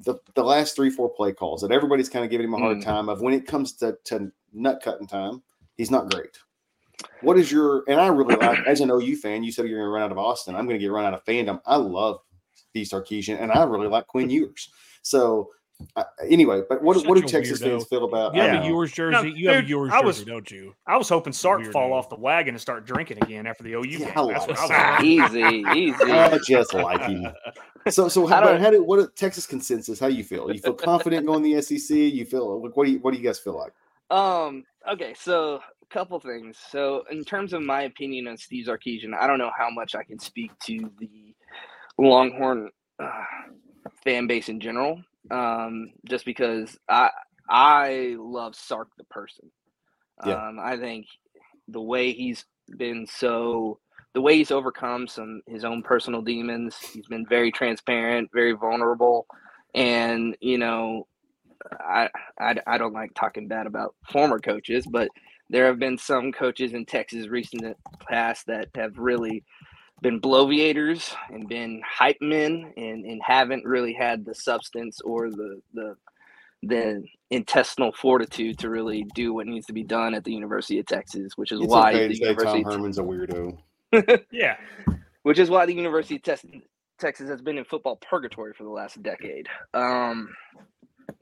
[0.05, 2.79] the the last three four play calls that everybody's kind of giving him a hard
[2.79, 2.85] Mm.
[2.85, 5.43] time of when it comes to to nut cutting time,
[5.77, 6.39] he's not great.
[7.23, 9.87] What is your and I really like as an OU fan, you said you're going
[9.89, 10.55] to run out of Austin.
[10.55, 11.61] I'm going to get run out of fandom.
[11.67, 12.21] I love
[12.55, 14.71] Steve Sarkisian and I really like Quinn Ewers.
[15.03, 15.51] So
[15.97, 17.71] uh, anyway, but what what do Texas weirdo.
[17.71, 18.35] fans feel about?
[18.35, 19.13] You have uh, a Ewers jersey.
[19.31, 20.75] No, you have a Ewers I jersey, was- don't you?
[20.87, 23.75] I was hoping Sark to fall off the wagon and start drinking again after the
[23.75, 24.09] OU Yeah, game.
[24.19, 25.95] I That's what I was easy, easy.
[26.11, 27.27] I just like him.
[27.89, 29.99] So, so I how, don't- how do what Texas consensus?
[29.99, 30.53] How do you feel?
[30.53, 31.97] You feel confident going to the SEC?
[31.97, 33.73] You feel like what do you what do you guys feel like?
[34.11, 34.65] Um.
[34.93, 35.15] Okay.
[35.19, 36.59] So, a couple things.
[36.71, 40.03] So, in terms of my opinion on Steve Sarkisian, I don't know how much I
[40.05, 41.35] can speak to the
[41.97, 42.69] Longhorn
[42.99, 43.25] uh,
[44.05, 45.01] fan base in general.
[45.31, 47.11] Um, just because I
[47.49, 49.51] I love Sark the person.
[50.25, 50.49] Yeah.
[50.49, 51.07] Um, I think
[51.69, 52.45] the way he's
[52.77, 53.79] been so
[54.15, 56.77] the way he's overcome some his own personal demons.
[56.79, 59.27] He's been very transparent, very vulnerable,
[59.75, 61.07] and you know
[61.79, 62.09] I,
[62.39, 65.09] I, I don't like talking bad about former coaches, but
[65.49, 67.77] there have been some coaches in Texas recent
[68.09, 69.45] past that have really
[70.03, 75.61] been bloviators and been hype men and, and haven't really had the substance or the
[75.75, 75.97] the
[76.63, 80.87] the intestinal fortitude to really do what needs to be done at the University of
[80.87, 83.59] Texas, which is It's why okay the to say University Tom Herman's a weirdo.
[84.31, 84.57] Yeah.
[85.23, 86.45] which is why the University of Tex-
[86.99, 89.49] Texas has been in football purgatory for the last decade.
[89.75, 90.29] Um,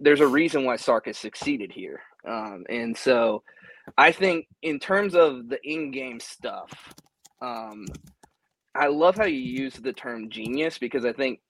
[0.00, 3.42] there's a reason why Sark has succeeded here, um, and so
[3.96, 6.94] I think in terms of the in-game stuff,
[7.40, 7.86] um,
[8.78, 11.40] I love how you use the term genius because I think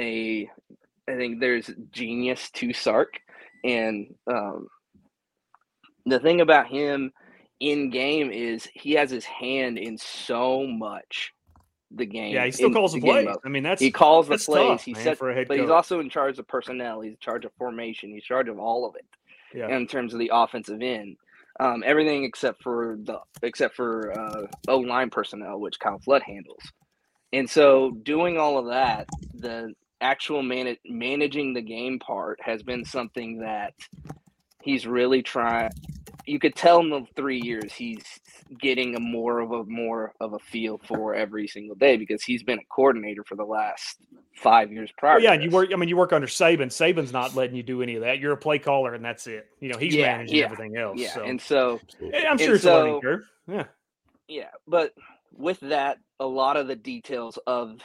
[0.00, 0.48] a
[1.08, 3.14] I think there's genius to Sark,
[3.64, 4.68] and um,
[6.06, 7.12] the thing about him
[7.60, 11.32] in game is he has his hand in so much
[11.90, 12.34] the game.
[12.34, 13.28] Yeah, he still in calls the plays.
[13.44, 14.68] I mean, that's he calls the plays.
[14.68, 17.00] tough, he sets, for a head but he's also in charge of personnel.
[17.00, 18.10] He's in charge of formation.
[18.10, 19.06] He's in charge of all of it
[19.54, 19.74] yeah.
[19.74, 21.16] in terms of the offensive end.
[21.60, 26.60] Um, everything except for the except for uh, O line personnel, which Kyle Flood handles.
[27.32, 32.84] And so, doing all of that, the actual man- managing the game part has been
[32.84, 33.74] something that
[34.62, 35.70] he's really trying.
[36.26, 38.02] You could tell in the three years he's
[38.60, 42.42] getting a more of a more of a feel for every single day because he's
[42.42, 43.98] been a coordinator for the last
[44.36, 45.14] five years prior.
[45.16, 45.70] Well, yeah, and you work.
[45.72, 46.66] I mean, you work under Saban.
[46.68, 48.20] Saban's not letting you do any of that.
[48.20, 49.46] You're a play caller, and that's it.
[49.60, 50.98] You know, he's Yeah, managing yeah, everything else.
[50.98, 51.80] yeah, so and so
[52.28, 53.24] I'm sure it's a learning so- curve.
[53.46, 53.64] Yeah,
[54.28, 54.94] Yeah, but
[55.32, 57.80] with that, a lot of the details of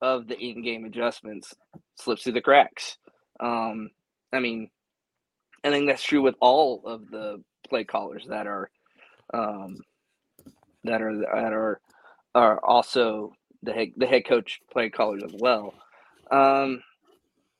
[0.00, 1.54] of the in-game adjustments
[1.94, 2.98] slips through the cracks.
[3.40, 3.90] Um,
[4.32, 4.68] I mean,
[5.62, 8.70] I think that's true with all of the play callers that are
[9.32, 9.76] um,
[10.84, 11.80] that are that are
[12.34, 15.74] are also the head the head coach play callers as well.
[16.30, 16.82] Um,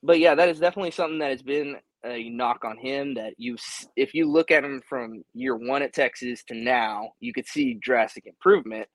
[0.02, 3.14] but yeah, that is definitely something that has been a knock on him.
[3.14, 3.56] That you,
[3.96, 7.74] if you look at him from year one at Texas to now, you could see
[7.74, 8.88] drastic improvement.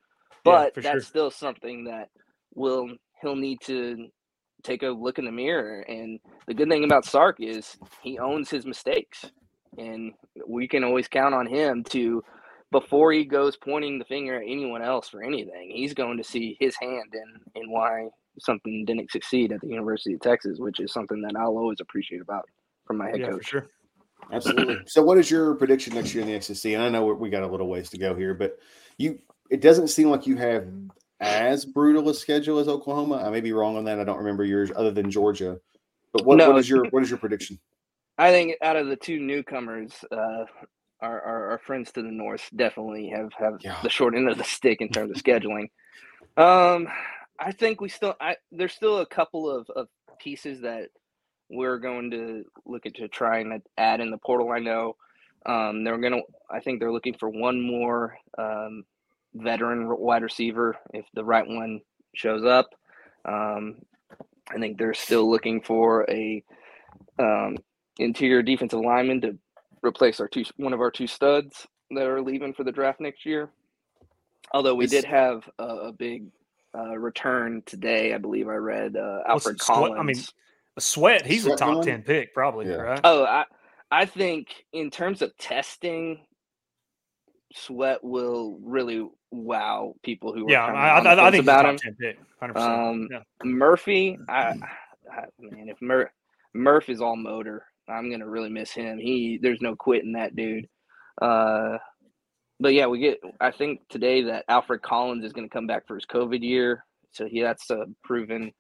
[0.44, 1.02] But for that's sure.
[1.02, 2.10] still something that
[2.54, 2.90] will
[3.22, 4.08] he'll need to
[4.64, 5.82] take a look in the mirror.
[5.82, 9.26] And the good thing about Sark is he owns his mistakes,
[9.78, 10.14] and
[10.48, 12.24] we can always count on him to.
[12.72, 16.56] Before he goes pointing the finger at anyone else for anything, he's going to see
[16.60, 18.10] his hand in in why
[18.40, 22.22] something didn't succeed at the University of Texas, which is something that I'll always appreciate
[22.22, 22.48] about
[22.86, 23.46] from my head yeah, for coach.
[23.48, 23.68] sure.
[24.32, 24.78] Absolutely.
[24.86, 26.72] So, what is your prediction next year in the SEC?
[26.74, 28.60] And I know we- we got a little ways to go here, but
[29.00, 29.18] you
[29.50, 30.68] it doesn't seem like you have
[31.22, 33.16] as brutal a schedule as Oklahoma.
[33.26, 34.00] I may be wrong on that.
[34.00, 35.60] I don't remember yours, other than Georgia.
[36.14, 36.52] But what, No.
[36.52, 37.58] what is your what is your prediction?
[38.20, 40.44] I think out of the two newcomers, uh,
[41.02, 43.78] our, our, our friends to the north definitely have, have Yeah.
[43.82, 45.70] the short end of the stick in terms of scheduling.
[46.36, 46.90] Um,
[47.40, 49.88] I think we still, I there's still a couple of, of
[50.20, 50.90] pieces that
[51.50, 54.52] we're going to look at to try and add in the portal.
[54.52, 54.98] I know
[55.46, 58.84] um, they're going to, I think they're looking for one more um,
[59.34, 61.80] veteran wide receiver if the right one
[62.14, 62.68] shows up.
[63.24, 63.78] Um,
[64.50, 66.44] I think they're still looking for a
[67.18, 67.56] um,
[68.00, 69.38] interior defensive lineman to
[69.84, 73.26] replace our two one of our two studs that are leaving for the draft next
[73.26, 73.50] year.
[74.54, 76.26] Although we This- did have a, a big
[76.76, 79.96] uh, return today, I believe I read uh, Alfred Swe- Collins.
[80.00, 80.16] I mean,
[80.78, 81.26] A sweat.
[81.26, 81.86] He's a top going?
[81.86, 82.68] ten pick, probably.
[82.68, 82.76] Yeah.
[82.76, 83.00] Right.
[83.04, 83.46] oh, I
[83.92, 86.20] I think in terms of testing,
[87.54, 91.44] Sweat will really wow people who are yeah, I, on the I, I think he's
[91.44, 91.78] about top him.
[91.80, 92.20] ten pick.
[92.40, 93.24] Hundred Um, percent.
[93.44, 94.42] Murphy, I,
[95.12, 96.12] I man, if Mur-
[96.54, 98.98] Murph is all motor, I'm gonna really miss him.
[98.98, 100.68] He, there's no quitting that dude.
[101.22, 101.78] Uh,
[102.60, 103.20] but yeah, we get.
[103.40, 107.26] I think today that Alfred Collins is gonna come back for his COVID year, so
[107.26, 108.52] he that's a proven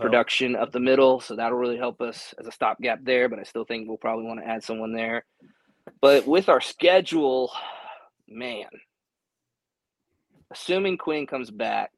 [0.00, 1.20] production up the middle.
[1.20, 3.28] So that'll really help us as a stopgap there.
[3.28, 5.24] But I still think we'll probably want to add someone there.
[6.00, 7.50] But with our schedule,
[8.28, 8.68] man,
[10.52, 11.90] assuming Quinn comes back,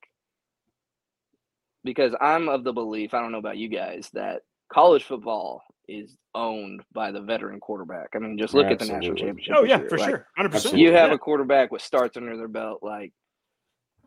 [1.84, 4.42] because I'm of the belief, I don't know about you guys, that
[4.72, 8.08] college football is owned by the veteran quarterback.
[8.14, 9.54] I mean, just look at the national championship.
[9.56, 9.88] Oh yeah, year.
[9.88, 10.26] for Like, sure.
[10.36, 10.76] Hundred percent.
[10.76, 11.14] You have yeah.
[11.16, 13.12] a quarterback with starts under their belt, like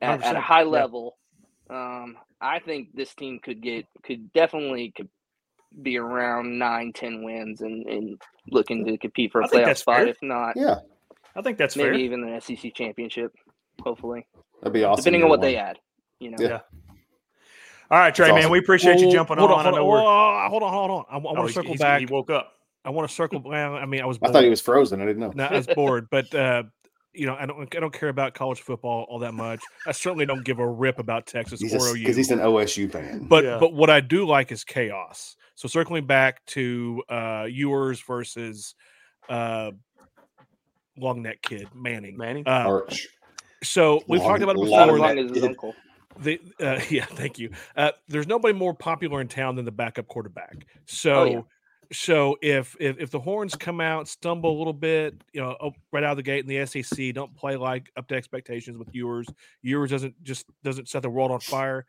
[0.02, 0.66] at, at a 100%, high yeah.
[0.68, 1.18] level.
[1.70, 5.10] Um, I think this team could get could definitely could
[5.82, 9.78] be around nine, ten wins and, and looking to compete for a I think playoff
[9.78, 9.98] spot.
[9.98, 10.08] fair.
[10.08, 10.80] If not, Yeah,
[11.36, 12.00] I think that's maybe fair.
[12.00, 13.34] even the SEC championship.
[13.82, 14.26] Hopefully,
[14.62, 15.02] that'd be awesome.
[15.04, 15.78] depending on year what they add.
[16.20, 16.60] You know, Yeah.
[17.92, 19.60] All right, Trey, That's man, we appreciate you jumping hold on.
[19.60, 20.00] I Hold know on, we're.
[20.00, 21.06] oh, hold on, hold on.
[21.10, 22.00] I, oh, want to he's- circle he's- back.
[22.00, 22.52] He woke up.
[22.84, 23.42] I want to circle.
[23.44, 24.20] Well, I mean, I was.
[24.22, 25.02] I thought he was frozen.
[25.02, 25.32] I didn't know.
[25.36, 26.64] No, I was bored, but uh,
[27.14, 27.62] you know, I don't.
[27.76, 29.60] I don't care about college football all that much.
[29.88, 32.18] I certainly don't give a rip about Texas He's or because OU.
[32.18, 33.26] he's an OSU fan.
[33.28, 33.58] but Yeah.
[33.60, 35.36] but what I do like is chaos.
[35.56, 38.76] So circling back to uh Ewers versus
[39.30, 39.72] uh
[40.98, 42.18] long neck kid Manning.
[42.18, 42.44] Manning.
[42.48, 43.08] Uh, Arch.
[43.64, 45.08] so we've Long- talked about it long not as before.
[45.08, 45.76] neck long as his uncle.
[46.20, 47.51] The uh, yeah, thank you.
[47.76, 50.66] Uh, there's nobody more popular in town than the backup quarterback.
[50.86, 51.41] So Oh, yeah.
[51.93, 55.72] So if, if if the horns come out, stumble a little bit, you know, oh,
[55.93, 58.89] right out of the gate in the SEC, don't play like up to expectations with
[58.93, 59.28] Ewers.
[59.61, 61.86] Ewers doesn't just doesn't set the world on fire.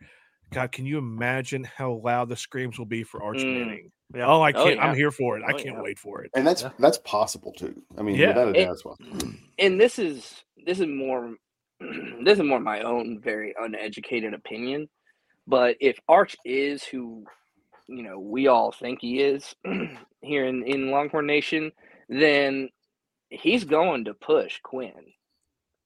[0.53, 3.59] God, can you imagine how loud the screams will be for Arch Mm.
[3.59, 3.93] Manning?
[4.17, 4.77] Oh, I Oh, can't.
[4.77, 4.87] yeah.
[4.87, 5.43] I'm here for it.
[5.45, 5.83] I Oh, can't yeah.
[5.83, 6.31] wait for it.
[6.35, 6.71] And that's Yeah.
[6.79, 7.83] that's possible too.
[7.97, 8.29] I mean, Yeah.
[8.29, 9.31] without a It- doubt, it's possible.
[9.59, 11.35] and this is this is more
[12.25, 14.89] this is more my own very uneducated opinion
[15.47, 17.25] but if arch is who
[17.89, 19.55] you know we all think he is
[20.23, 21.73] here in in longhorn nation
[22.09, 22.69] then
[23.31, 24.93] he's going to push quinn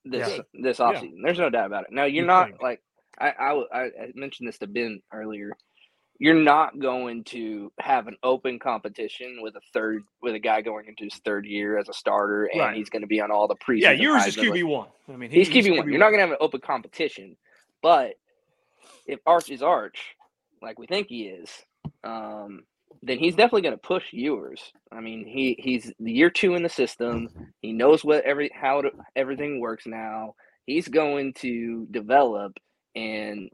[0.04, 0.42] this Yeah.
[0.54, 1.02] this Yeah.
[1.02, 2.80] offseason there's no doubt about it now you're not like
[3.20, 5.52] I, I I mentioned this to ben earlier
[6.20, 10.86] you're not going to have an open competition with a third with a guy going
[10.86, 12.76] into his third year as a starter and Right.
[12.76, 13.80] he's going to be on all the preseason.
[13.80, 14.88] Yeah, Ewers is QB one.
[15.08, 15.88] I mean, He's QB one.
[15.90, 17.36] You're not going to have an open competition,
[17.82, 18.12] but
[19.06, 20.14] if Arch is Arch,
[20.62, 21.50] like we think he is,
[22.04, 22.64] um,
[23.02, 24.72] then he's definitely going to push Ewers.
[24.92, 27.30] I mean, he he's the year two in the system.
[27.62, 30.34] He knows what every how to, everything works now.
[30.66, 32.58] He's going to develop,
[32.94, 33.48] and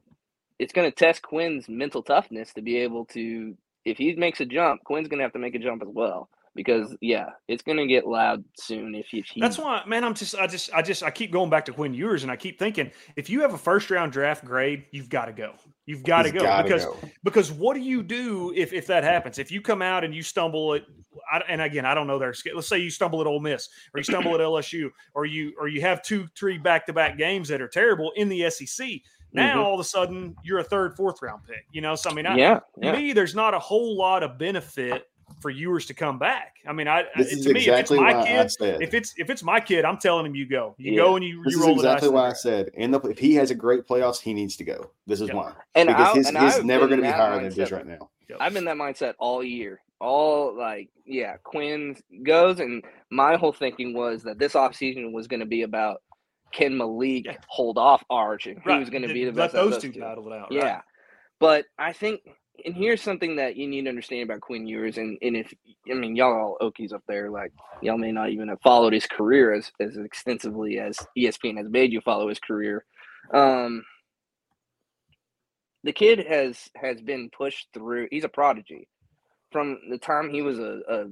[0.59, 3.57] it's going to test Quinn's mental toughness to be able to.
[3.85, 6.29] If he makes a jump, Quinn's going to have to make a jump as well.
[6.55, 9.19] Because yeah, it's going to get loud soon if he.
[9.19, 10.05] If he That's why, man.
[10.05, 12.37] I'm just, I just, I just, I keep going back to Quinn Ewers, and I
[12.37, 15.53] keep thinking, if you have a first round draft grade, you've got to go.
[15.87, 16.97] You've got to go gotta because go.
[17.23, 19.39] because what do you do if if that happens?
[19.39, 20.83] If you come out and you stumble at,
[21.31, 23.69] I, and again, I don't know their sch- Let's say you stumble at Ole Miss,
[23.95, 27.17] or you stumble at LSU, or you or you have two, three back to back
[27.17, 28.89] games that are terrible in the SEC.
[29.37, 29.65] Now Mhm.
[29.65, 31.65] all of a sudden you're a third, fourth round pick.
[31.73, 32.93] You know, so I mean, I, yeah, yeah.
[32.93, 35.09] me, there's not a whole lot of benefit
[35.41, 36.55] for Ewers to come back.
[36.67, 38.83] I mean, I This to is me, if it's exactly my why I kid, said.
[38.83, 40.75] if it's if it's my kid, I'm telling him you go.
[40.79, 40.99] You Yeah.
[40.99, 43.35] go and you, This you is roll exactly why I said, in the if he
[43.35, 44.91] has a great playoffs, he needs to go.
[45.07, 45.37] This is Yep.
[45.37, 47.45] why And because I- his and his never going to be in that higher than
[47.47, 47.73] it is mindset.
[47.77, 48.11] right now.
[48.29, 48.39] Yep.
[48.41, 49.81] I've been that mindset all year.
[50.01, 55.41] All like, yeah, Quinn goes, and my whole thinking was that this offseason was going
[55.41, 56.03] to be about
[56.53, 57.37] can Maalik Yeah.
[57.49, 58.81] hold off Arch, and Right.
[58.81, 59.55] was going to be the best.
[59.55, 60.53] of those two battle it out.
[60.53, 60.75] Yeah.
[60.77, 60.83] right.
[61.41, 62.23] But I think,
[62.65, 65.53] and here's something that you need to understand about Quinn Ewers, and, and if,
[65.91, 68.95] I mean, y'all are all Okies up there, like, y'all may not even have followed
[68.95, 72.85] his career as, as extensively as ESPN has made you follow his career.
[73.35, 73.85] Um,
[75.85, 78.09] the kid has has been pushed through.
[78.11, 78.89] He's a prodigy.
[79.53, 81.05] From the time he was a, a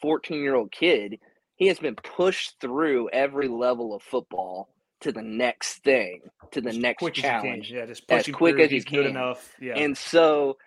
[0.00, 1.18] 14 year old kid,
[1.56, 4.68] he has been pushed through every level of football
[5.00, 6.22] to the next thing,
[6.52, 7.42] to the Just next quick as you can.
[7.42, 7.72] challenge.
[7.72, 8.64] Yeah, just as quick through.
[8.64, 9.10] as He's good can.
[9.16, 9.52] enough.
[9.60, 9.74] Yeah.
[9.76, 10.58] And so,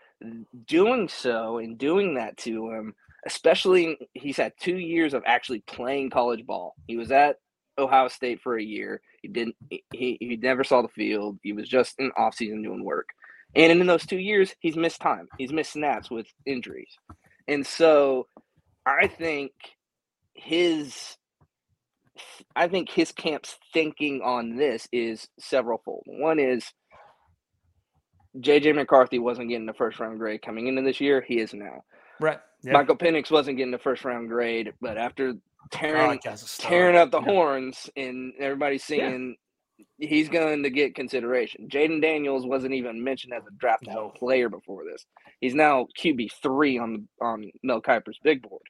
[0.67, 6.09] doing so and doing that to him, especially he's had two years of actually playing
[6.09, 6.75] college ball.
[6.87, 7.37] He was at
[7.77, 9.01] Ohio State for a year.
[9.21, 9.55] He didn't.
[9.69, 9.83] He
[10.19, 11.39] he never saw the field.
[11.43, 13.09] He was just in off season doing work.
[13.55, 15.27] And in those two years, he's missed time.
[15.37, 16.93] He's missed snaps with injuries.
[17.47, 18.27] And so,
[18.85, 19.51] I think
[20.35, 21.17] his.
[22.55, 26.03] I think his camp's thinking on this is severalfold.
[26.05, 26.65] One is
[28.39, 31.21] JJ McCarthy wasn't getting the first round grade coming into this year.
[31.21, 31.83] He is now.
[32.19, 32.39] right.
[32.63, 32.73] Yeah.
[32.73, 36.47] Michael Penix wasn't getting the first round grade, but after Oh, tearing that guy's a
[36.47, 36.69] star.
[36.71, 37.33] tearing up the Yeah.
[37.33, 39.35] horns and everybody's singing,
[39.97, 41.67] he's going to get consideration.
[41.69, 44.09] Jayden Daniels wasn't even mentioned as a draft No.
[44.09, 45.05] player before this.
[45.41, 48.63] He's now QB three on on Mel Kiper's big board.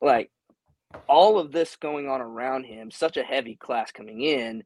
[0.00, 0.30] Like
[1.08, 4.62] all of this going on around him, such a heavy class coming in.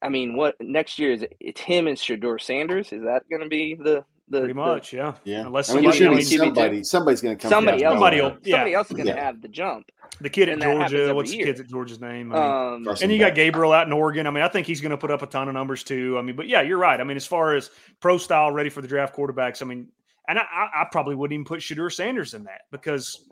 [0.00, 2.92] I mean, what next year is it, it's him and Shedeur Sanders?
[2.92, 4.92] Is that going to be the the Pretty the- much.
[4.94, 5.12] Yeah.
[5.24, 6.84] Yeah, Unless I mean, there somebody should be else- somebody.
[6.84, 7.50] Somebody's going to come.
[7.50, 7.94] somebody from else?
[7.96, 8.52] Somebody will- yeah.
[8.54, 9.24] Somebody else is going to Yeah.
[9.24, 9.90] have the jump.
[10.20, 11.02] The kid at And that happens Georgia.
[11.02, 11.46] every What's the year.
[11.46, 12.32] kid at Georgia's name?
[12.32, 13.34] I mean, Um, and you got Beck.
[13.34, 14.26] Gabriel out in Oregon.
[14.26, 16.16] I mean, I think he's going to put up a ton of numbers too.
[16.18, 16.98] I mean, but yeah, you're right.
[16.98, 19.88] I mean, as far as pro style, ready for the draft quarterbacks, I mean,
[20.28, 23.28] and I, I, I probably wouldn't even put Shedeur Sanders in that because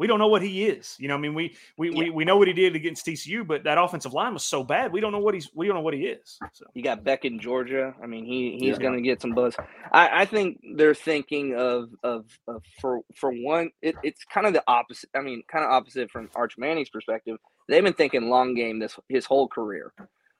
[0.00, 0.96] we don't know what he is.
[0.98, 3.64] You know, I mean, we we, we we know what he did against TCU, but
[3.64, 4.92] that offensive line was so bad.
[4.92, 6.42] We don't know what he's we don't know what he is.
[6.54, 7.94] So You got Beck in Georgia.
[8.02, 8.80] I mean, he he's Yeah.
[8.80, 9.56] going to get some buzz.
[9.92, 14.54] I, I think they're thinking of of, of for for one, it, it's kind of
[14.54, 15.10] the opposite.
[15.16, 17.38] I mean, kind of opposite from Arch Manning's perspective.
[17.68, 19.92] They've been thinking long game this his whole career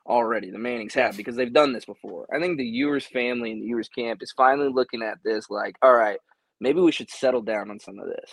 [0.06, 0.50] already.
[0.50, 2.26] The Mannings have because they've done this before.
[2.34, 5.76] I think the Ewers family and the Ewers camp is finally looking at this like,
[5.82, 6.18] all right,
[6.60, 8.30] maybe we should settle down on some of this.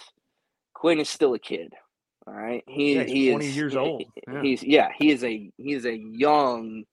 [0.77, 1.73] Quinn is still a kid.
[2.27, 4.03] All right, he Yeah, he's he 20 is years old.
[4.27, 4.41] Yeah.
[4.43, 6.83] He's yeah, he is a he is a young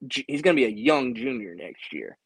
[0.00, 2.16] he's going to be a young junior next year.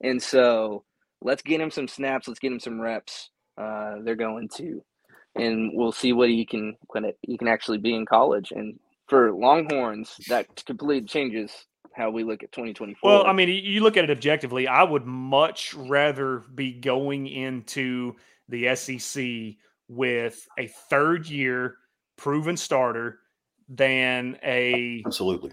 [0.00, 0.84] And so
[1.20, 3.30] let's get him some snaps, let's get him some reps.
[3.60, 4.82] Uh, they're going to
[5.34, 8.78] and we'll see what he can when it, he can actually be in college and
[9.08, 11.52] for Longhorns that completely changes
[11.94, 13.10] how we look at 2024.
[13.10, 14.68] Well, I mean, you look at it objectively.
[14.68, 18.16] I would much rather be going into
[18.48, 19.56] the SEC
[19.88, 21.76] with a third year
[22.16, 23.18] proven starter
[23.68, 25.52] than a Absolutely.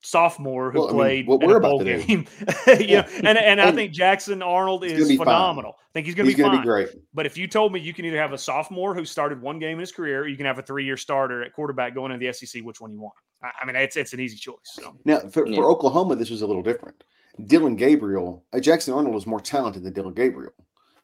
[0.00, 2.04] sophomore who Well, I mean, played what in we're a about bowl to do.
[2.04, 2.26] game.
[2.66, 3.00] you Yeah.
[3.02, 5.26] know, and and I think Jackson Arnold is be fine.
[5.26, 5.74] phenomenal.
[5.78, 6.64] I think he's going to He's be going to fine.
[6.64, 6.88] be great.
[7.14, 9.72] But if you told me you can either have a sophomore who started one game
[9.74, 12.32] in his career, or you can have a three-year starter at quarterback going into the
[12.32, 13.14] SEC, which one you want?
[13.42, 14.56] I, I mean, it's it's an easy choice.
[14.64, 14.96] So.
[15.04, 15.56] Now, for, Yeah.
[15.56, 17.02] for Oklahoma, this was a little different.
[17.46, 20.52] Dillon Gabriel, uh, Jackson Arnold was more talented than Dillon Gabriel.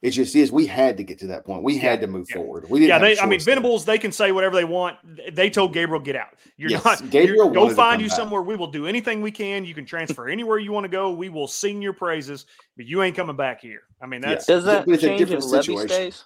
[0.05, 0.51] It just is.
[0.51, 1.63] We had to get to that point.
[1.63, 2.35] We had to move yeah.
[2.35, 2.69] forward.
[2.69, 2.89] We didn't.
[2.89, 3.19] Yeah, they.
[3.19, 3.55] I mean, choice there.
[3.55, 3.85] Venables.
[3.85, 4.97] They can say whatever they want.
[5.35, 6.27] They told Gabriel, "Get out.
[6.57, 7.09] You're Yes, not.
[7.09, 8.15] Gabriel you're- go find come you back.
[8.15, 8.43] somewhere.
[8.43, 9.65] We will do anything we can.
[9.65, 11.11] You can transfer anywhere you want to go.
[11.11, 12.45] We will sing your praises,
[12.77, 13.81] but you ain't coming back here.
[13.99, 14.35] I mean, Yeah.
[14.47, 16.25] Does that it's change if different Lebby stays?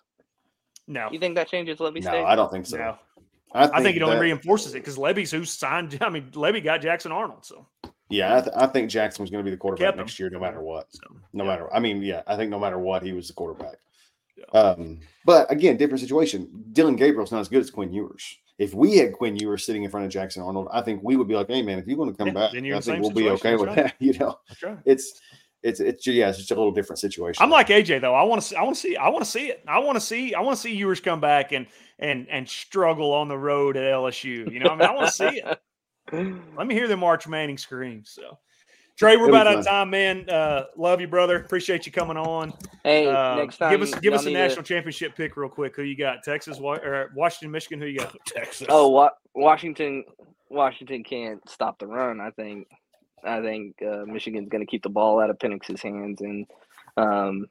[0.86, 2.26] no, You think that changes Lebby No, stays?
[2.28, 2.78] I don't think so.
[2.78, 2.98] no.
[3.54, 5.98] I I think it only reinforces it because Lebby's who signed.
[6.02, 7.46] I mean, Lebby got Jackson Arnold.
[7.46, 7.66] So
[8.10, 10.40] Yeah, I, th- I think Jackson was going to be the quarterback next year, no
[10.40, 10.88] matter what.
[10.92, 11.02] So,
[11.34, 11.50] No yeah.
[11.50, 13.76] matter, I mean, yeah, I think no matter what, he was the quarterback.
[14.54, 16.66] Um, but again, different situation.
[16.72, 18.38] Dillon Gabriel's not as good as Quinn Ewers.
[18.58, 21.28] If we had Quinn Ewers sitting in front of Jackson Arnold, I think we would
[21.28, 23.30] be like, "Hey, man, if you want to come Yeah, back, I think we'll be
[23.30, 23.60] okay situation.
[23.60, 24.78] with That's that." You know, right.
[24.86, 25.20] it's
[25.64, 27.42] it's it's yeah, it's just a little different situation.
[27.44, 28.16] I'm like AJ though.
[28.16, 28.48] I want to.
[28.48, 28.98] See, I want to see.
[28.98, 29.64] I want to see it.
[29.68, 30.34] I want to see.
[30.34, 31.68] I want to see Ewers come back and
[32.00, 34.52] and and struggle on the road at LSU.
[34.52, 35.62] You know, I mean, I want to see it.
[36.12, 38.04] Let me hear the March Manning scream.
[38.06, 38.38] So,
[38.98, 40.30] Trey, we're about out of time, man.
[40.30, 41.38] Uh, love you, brother.
[41.38, 42.54] Appreciate you coming on.
[42.84, 45.50] Hey, Uh, next time give us give us a need to- national championship pick real
[45.50, 45.76] quick.
[45.76, 46.24] Who you got?
[46.24, 47.80] Texas, Wa- or Washington, Michigan?
[47.80, 48.16] Who you got?
[48.26, 48.68] Texas.
[48.70, 50.04] Oh, wa- Washington,
[50.50, 52.20] Washington can't stop the run.
[52.20, 52.68] I think,
[53.24, 56.46] I think uh, Michigan's going to keep the ball out of Penix's hands and
[56.98, 57.46] um,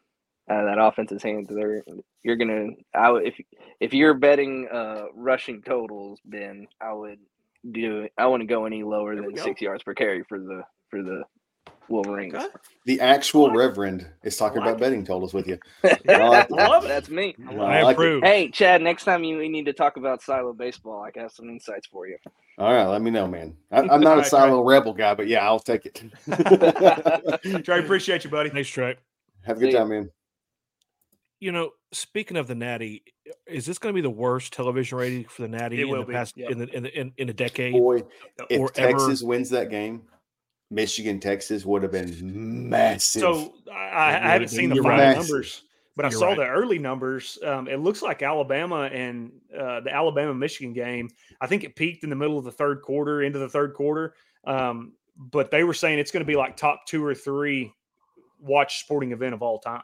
[0.50, 1.48] out of that offense's hands.
[1.50, 1.82] They're
[2.24, 2.68] you're gonna.
[2.94, 3.40] I would if
[3.80, 7.18] if you're betting uh, rushing totals, Ben, I would
[7.70, 8.08] do.
[8.18, 9.42] I wouldn't go any lower There than go.
[9.44, 11.24] six yards per carry for the for the
[11.88, 12.34] Wolverines.
[12.34, 12.46] Okay.
[12.84, 15.58] the actual Reverend is talking like about betting totals with you.
[16.08, 16.88] I love it.
[16.88, 17.34] That's me.
[17.48, 18.04] I I like it.
[18.04, 18.22] approve.
[18.22, 18.82] Hey, Chad.
[18.82, 22.06] Next time you we need to talk about silo baseball, I have some insights for
[22.06, 22.16] you.
[22.58, 23.56] All right, let me know, man.
[23.70, 26.02] I, I'm not All a right, silo rebel guy, but yeah, I'll take it.
[27.64, 28.50] Trey, appreciate you, buddy.
[28.50, 28.98] Nice track.
[29.44, 29.80] Have a good See ya.
[29.80, 30.10] time, man.
[31.40, 33.02] You know, speaking of the Natty,
[33.46, 36.12] is this going to be the worst television rating for the Natty in the be,
[36.12, 36.50] past yep.
[36.50, 37.72] in, the, in, the, in in a decade?
[37.72, 38.02] Boy,
[38.50, 40.02] if or ever- Texas wins that game,
[40.70, 43.20] Michigan, Texas would have been massive.
[43.20, 45.16] So I, I, I haven't seen the final right.
[45.16, 45.64] numbers,
[45.96, 46.36] but I You're saw right.
[46.36, 47.38] the early numbers.
[47.44, 51.08] Um, it looks like Alabama and uh, the Alabama Michigan game.
[51.40, 54.14] I think it peaked in the middle of the third quarter, into the third quarter.
[54.44, 57.72] Um, but they were saying it's going to be like top two or three
[58.40, 59.82] watch sporting event of all time.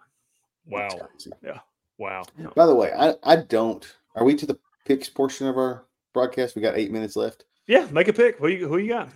[0.66, 1.61] Wow, That's crazy.
[1.99, 2.24] Wow.
[2.55, 3.84] By the way, I, I don't.
[4.14, 6.55] Are we to the picks portion of our broadcast?
[6.55, 7.45] We got eight minutes left.
[7.66, 8.38] Yeah, make a pick.
[8.38, 9.09] Who you, who you got?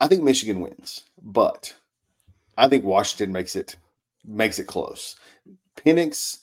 [0.00, 1.74] I think Michigan wins, but
[2.58, 3.76] I think Washington makes it
[4.24, 5.16] makes it close.
[5.76, 6.38] Penix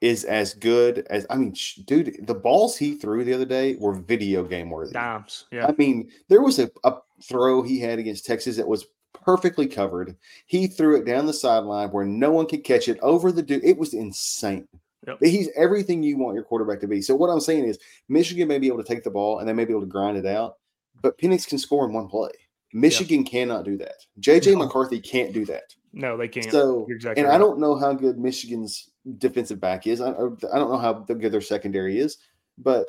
[0.00, 2.26] is as good as I mean, sh- dude.
[2.26, 4.92] The balls he threw the other day were video game worthy.
[4.92, 5.46] Dimes.
[5.50, 5.66] Yeah.
[5.66, 10.16] I mean, there was a, a throw he had against Texas that was perfectly covered.
[10.46, 13.64] He threw it down the sideline where no one could catch it over the dude.
[13.64, 14.68] It was insane.
[15.06, 15.18] Yep.
[15.20, 17.00] He's everything you want your quarterback to be.
[17.00, 17.78] So what I'm saying is
[18.08, 20.16] Michigan may be able to take the ball and they may be able to grind
[20.16, 20.56] it out,
[21.02, 22.30] but Penix can score in one play.
[22.72, 23.94] Michigan cannot do that.
[24.20, 24.58] JJ No.
[24.64, 25.74] McCarthy can't do that.
[25.92, 26.50] No, they can't.
[26.50, 27.34] So, exactly and right.
[27.34, 30.00] I don't know how good Michigan's defensive back is.
[30.00, 32.18] I, I don't know how good their secondary is,
[32.58, 32.88] but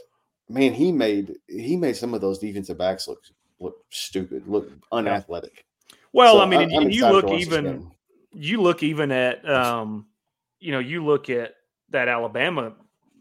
[0.49, 3.23] man, he made he made some of those defensive backs look
[3.59, 5.65] look stupid, look unathletic.
[6.11, 7.91] Well, So I mean, I- you look to watch this even
[8.33, 10.07] you look even at um,
[10.59, 11.53] you know, you look at
[11.91, 12.73] that Alabama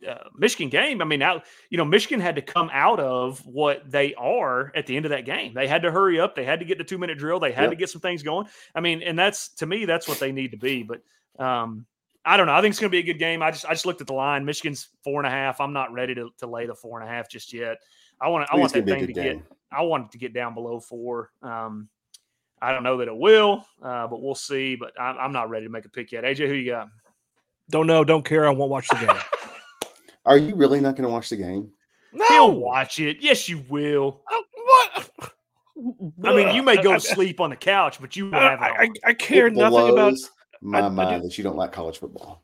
[0.09, 1.03] uh, Michigan game.
[1.03, 4.87] I mean, now you know Michigan had to come out of what they are at
[4.87, 5.55] the end of that game.
[5.55, 6.35] They had to hurry up.
[6.35, 7.41] They had to get the two minute drill.
[7.41, 7.71] They had Yep.
[7.71, 8.47] to get some things going.
[8.75, 10.83] I mean, and that's to me, that's what they need to be.
[10.85, 11.03] But
[11.43, 11.87] um,
[12.25, 12.55] I don't know.
[12.55, 13.43] I think it's going to be a good game.
[13.43, 14.45] I just I just looked at the line.
[14.45, 15.61] Michigan's four and a half.
[15.61, 17.79] I'm not ready to, to lay the four and a half just yet.
[18.21, 19.57] I want to, I want that gonna be a thing to good get.
[19.73, 21.31] I want it to get down below four.
[21.43, 21.89] Um,
[22.61, 24.77] I don't know that it will, uh, but we'll see.
[24.77, 26.25] But I'm, I'm not ready to make a pick yet.
[26.25, 26.89] AJ, who you got?
[27.71, 28.05] Don't know.
[28.05, 28.47] Don't care.
[28.47, 29.16] I won't watch the game.
[30.27, 31.71] Are you really not going to watch the game?
[32.12, 32.25] No.
[32.29, 33.19] He'll watch it.
[33.21, 34.23] Yes, you will.
[34.31, 35.11] Uh, what?
[36.25, 38.61] I mean, you may go to sleep on the couch, but you will I, have
[38.61, 38.93] it I, on.
[39.07, 40.14] I care It nothing about.
[40.61, 42.43] my I- I mind do- that you don't like college football.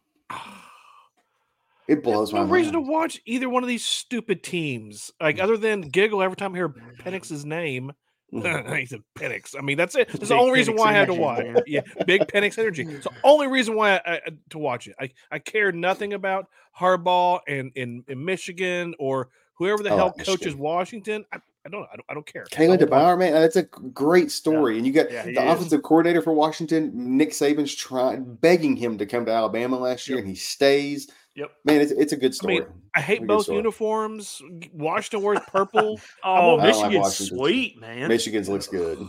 [1.88, 5.10] It blows There's no my reason to watch either one of these stupid teams.
[5.20, 7.92] Like other than giggle every time I hear Penix's name.
[8.76, 9.54] He's a Penix.
[9.56, 10.08] I mean, that's it.
[10.08, 11.46] That's the Big only reason why I had to watch.
[11.66, 12.82] Yeah, big Penix energy.
[12.88, 14.20] It's the only reason why I, I,
[14.50, 14.96] to watch it.
[15.00, 19.96] I, I care nothing about Harbaugh and in, in Michigan or whoever the oh, I
[19.96, 21.24] hell like coaches Washington.
[21.32, 21.82] I, I don't.
[21.92, 22.04] I don't.
[22.10, 22.44] I don't care.
[22.50, 24.76] Kayla I won't watch DeBauer, man, that's a great story.
[24.76, 25.52] And you got Yeah, he the is.
[25.52, 30.18] offensive coordinator for Washington, Nick Saban's trying begging him to come to Alabama last year,
[30.18, 30.24] Yep.
[30.24, 31.10] and he stays.
[31.36, 31.50] Yep.
[31.64, 32.54] Man, it's, it's a good I story.
[32.60, 33.56] mean, I hate both story.
[33.58, 34.40] uniforms.
[34.72, 36.00] Washington wears purple.
[36.22, 38.08] Oh, I don't like Michigan's sweet, man.
[38.08, 39.04] Michigan's looks good.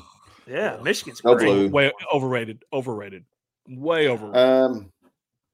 [0.48, 1.46] Yeah, Michigan's No great.
[1.46, 1.70] blue.
[1.70, 2.64] Way overrated.
[2.74, 3.26] Overrated.
[3.68, 4.36] Way overrated.
[4.38, 4.92] Um,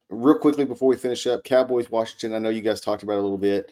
[0.10, 2.34] real quickly before we finish up, Cowboys Washington.
[2.34, 3.72] I know you guys talked about it a little bit.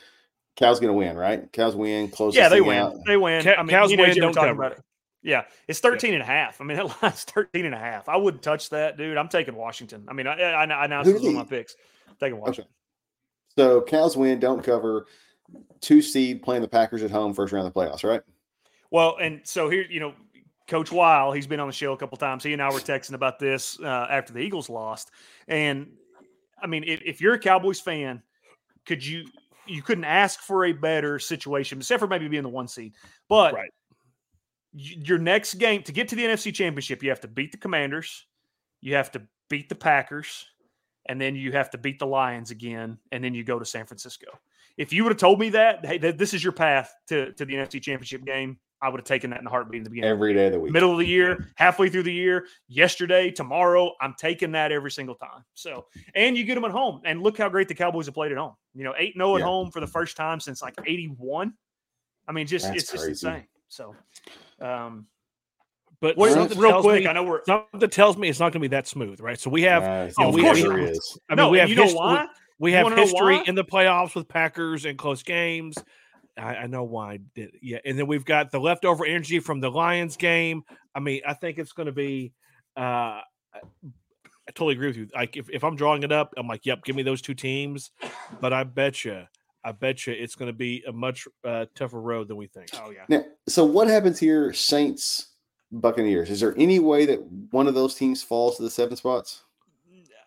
[0.58, 1.50] Cal's gonna win, right?
[1.54, 2.10] Cal's win.
[2.10, 2.36] Close.
[2.36, 3.02] Yeah, they win.
[3.06, 3.44] They win.
[3.44, 4.64] Ca- I mean, Cows you know, win, don't talking cover.
[4.66, 4.84] about it.
[5.22, 6.60] Yeah, it's 13 and a half.
[6.60, 8.10] I mean, that line's 13 and a half.
[8.10, 9.18] I wouldn't touch that, dude.
[9.18, 10.06] I'm taking Washington.
[10.10, 11.76] I mean, I, I, I announced Who it one of my picks.
[12.10, 12.72] I'm taking Washington.
[13.60, 14.40] So Cal's win.
[14.40, 15.06] Don't cover.
[15.82, 18.22] Two seed playing the Packers at home first round of the playoffs, right?
[18.90, 20.14] Well, and so here, you know,
[20.70, 22.42] Coach Weil, he's been on the show a couple times.
[22.42, 25.12] He and I were texting about this uh, after the Eagles lost.
[25.50, 25.88] And
[26.64, 28.24] I mean, if, if you're a Cowboys fan,
[28.86, 29.26] could you
[29.68, 32.94] you couldn't ask for a better situation, except for maybe being the one seed.
[33.28, 33.72] But Right.
[34.72, 38.26] your next game to get to the NFC Championship, you have to beat the Commanders,
[38.80, 40.46] you have to beat the Packers,
[41.10, 43.86] and then you have to beat the Lions again, and then you go to San
[43.86, 44.28] Francisco.
[44.78, 47.44] If you would have told me that, hey, that this is your path to, to
[47.44, 50.10] the NFC Championship game, I would have taken that in a heartbeat in the beginning.
[50.10, 50.72] Every day of the week.
[50.72, 55.16] Middle of the year, halfway through the year, yesterday, tomorrow, I'm taking that every single
[55.16, 55.44] time.
[55.54, 58.32] So, and you get them at home, and look how great the Cowboys have played
[58.32, 58.54] at home.
[58.74, 59.46] You know, 8 0 at Yeah.
[59.46, 61.54] home for the first time since like '81.
[62.28, 63.28] I mean, just That's it's just crazy.
[63.28, 63.48] insane.
[63.68, 63.96] So,
[64.62, 65.08] um,
[66.02, 68.54] But what, something real tells quick, me- I know we're something tells me it's not
[68.54, 69.40] going to be that smooth, right?
[69.40, 70.14] So we have Nice.
[70.18, 71.20] Oh, of we course have, it is.
[71.30, 72.28] I mean, no, we have you know why?
[72.60, 75.78] we You have history in the playoffs with Packers and close games.
[76.38, 77.14] I, I know why.
[77.14, 80.64] I did- Yeah, and then we've got the leftover energy from the Lions game.
[80.96, 82.32] I mean, I think it's going to be.
[82.78, 83.24] Uh, I
[83.84, 85.08] I totally agree with you.
[85.14, 87.92] Like, if, if I'm drawing it up, I'm like, yep, give me those two teams.
[88.42, 89.26] But I bet you,
[89.64, 92.70] I bet you, it's going to be a much uh, tougher road than we think.
[92.74, 93.04] Oh yeah.
[93.10, 95.29] Now, so what happens here, Saints,
[95.72, 96.30] Buccaneers?
[96.30, 99.44] Is there any way that one of those teams falls to the seven spots?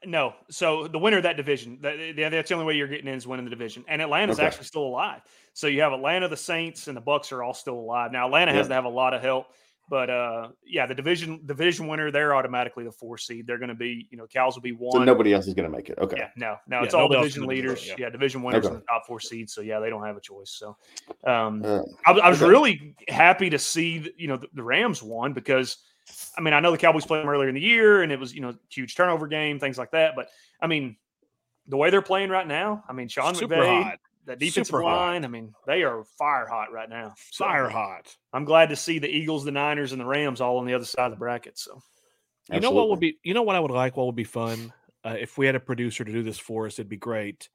[0.05, 0.35] No.
[0.51, 3.27] So the winner of that division, that, that's the only way you're getting in is
[3.27, 3.85] winning the division.
[3.89, 4.47] And Atlanta's Okay.
[4.47, 5.21] actually still alive.
[5.53, 8.11] So you have Atlanta, the Saints, and the Bucks are all still alive.
[8.11, 9.47] Now Atlanta has to have a lot of help,
[9.93, 13.47] but uh, yeah, the division division winner, they're automatically the four seed.
[13.47, 14.93] They're going to be, you know, Cows will be one.
[14.93, 15.99] So nobody else is going to make it.
[15.99, 16.17] Okay.
[16.19, 17.87] Yeah, no, no, Yeah, it's all nobody else is division gonna it, leaders.
[17.89, 17.95] yeah.
[17.99, 18.09] Yeah.
[18.09, 18.75] division winners Okay.
[18.75, 19.53] in the top four seeds.
[19.53, 20.49] So yeah, they don't have a choice.
[20.49, 20.79] So
[21.31, 22.51] um, Uh, I, was- I was okay.
[22.51, 25.77] really happy to see you know the, the Rams won because
[26.39, 28.35] I mean I know the Cowboys played them earlier in the year and it was
[28.35, 30.29] you know huge turnover game things like that but
[30.59, 30.97] I mean
[31.69, 33.99] the way they're playing right now I mean Sean Super McVay hot.
[34.27, 34.97] That defensive Super hot.
[35.11, 38.15] line I mean they are fire hot right now So, Fire hot.
[38.33, 40.85] I'm glad to see the Eagles the Niners and the Rams all on the other
[40.85, 41.81] side of the bracket so
[42.53, 43.19] You know what would be?
[43.25, 43.97] You know what I would like?
[43.97, 44.73] What would be fun?
[45.05, 47.49] Uh, if we had a producer to do this for us, it'd be great.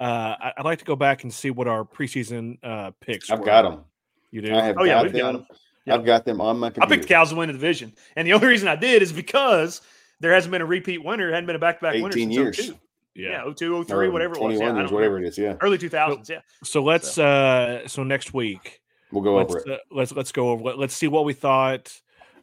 [0.00, 3.30] Uh, I- I'd like to go back and see what our preseason uh, picks.
[3.30, 3.44] I've were.
[3.46, 3.84] got them.
[4.32, 4.54] You do?
[4.54, 5.46] I have Oh, yeah, we've got them.
[5.86, 5.94] Yeah.
[5.94, 6.86] I've got them on my Computer.
[6.86, 9.12] I picked the Cows to win the division and the only reason I did is
[9.12, 9.80] because
[10.20, 12.34] there hasn't been a repeat winner hadn't been a back to back winner 18 since
[12.34, 12.56] years.
[12.70, 12.78] 02.
[13.18, 13.44] Yeah.
[13.46, 15.36] yeah 02 03 Or whatever it was 21 yeah, years, whatever it is.
[15.38, 15.56] Yeah.
[15.60, 17.18] early 2000s yeah So let's.
[17.18, 18.80] Uh, so next week,
[19.12, 19.68] We'll go let's over it.
[19.72, 20.62] uh, let's let's go over.
[20.64, 21.92] Let, let's see what we thought.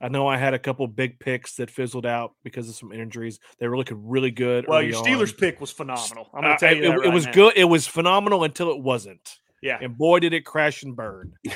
[0.01, 3.39] I know I had a couple big picks that fizzled out because of some injuries.
[3.59, 4.65] They were looking really good.
[4.67, 5.25] Well, early your on.
[5.25, 6.29] Pick pick was phenomenal.
[6.33, 7.31] I'm going Uh, to tell you it, that it was now.
[7.31, 7.53] good.
[7.55, 9.37] It was phenomenal until it wasn't.
[9.61, 9.77] Yeah.
[9.81, 11.33] And boy, did it crash and burn.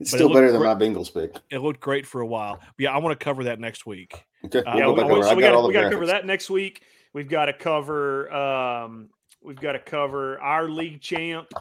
[0.00, 0.74] It's but still looked better than great.
[0.94, 1.36] my Bengals pick.
[1.50, 2.56] It looked great for a while.
[2.58, 4.24] But yeah, I want to cover that next week.
[4.44, 4.58] Okay.
[4.58, 5.22] Uh, we'll Yeah, go we, back we- over.
[5.28, 6.82] so we got got all to the we got to cover that next week.
[7.12, 9.08] We've got to cover um,
[9.42, 11.52] we've got to cover our league champ,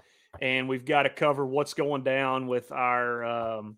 [0.41, 3.77] and we've got to cover what's going down with our um,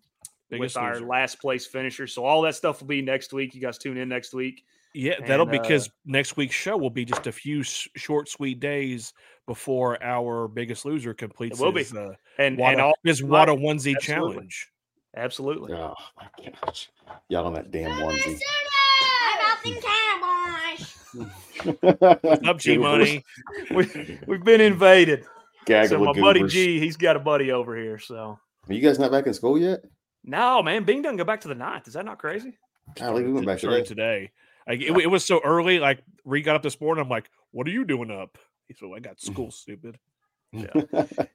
[0.50, 1.06] Biggest with our loser.
[1.06, 2.06] last place finisher.
[2.06, 3.54] So all that stuff will be next week.
[3.54, 4.62] You guys tune in next week.
[4.96, 8.28] Yeah, that'll And, uh, because next week's show will be just a few s- short,
[8.28, 9.12] sweet days
[9.46, 11.84] before our biggest loser completes will be.
[11.96, 13.48] uh, And Wada, and all his right.
[13.48, 14.00] Wada onesie Absolutely.
[14.00, 14.68] challenge.
[15.16, 15.72] absolutely.
[15.72, 16.28] Oh my
[16.64, 16.90] gosh.
[17.28, 18.38] Y'all on that damn onesie.
[22.46, 23.24] Up, G Money.
[23.70, 25.24] We, we've been invaded.
[25.66, 26.46] Gaggle So my of buddy.
[26.48, 27.98] G, he's got a buddy over here.
[27.98, 28.38] So
[28.68, 29.80] Are you guys not back in school yet?
[30.22, 31.88] no, man, Bing doesn't go back to the ninth.
[31.88, 32.56] Is that not crazy?
[32.96, 33.82] Golly, we went back today.
[33.82, 34.30] today.
[34.68, 35.78] Like, it, it was so early.
[35.78, 37.02] Like Reed got up this morning.
[37.02, 38.38] I'm like, "What are you doing up?"
[38.68, 39.98] He said, "I got school, stupid."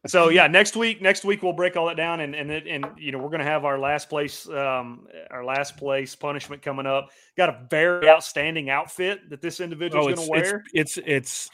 [0.07, 2.85] So yeah, next week, next week we'll break all that down, and and it, and
[2.97, 7.09] you know we're gonna have our last place, um, our last place punishment coming up.
[7.37, 10.63] Got a very outstanding outfit that this individual's Oh, gonna wear.
[10.73, 11.49] it's it's it's.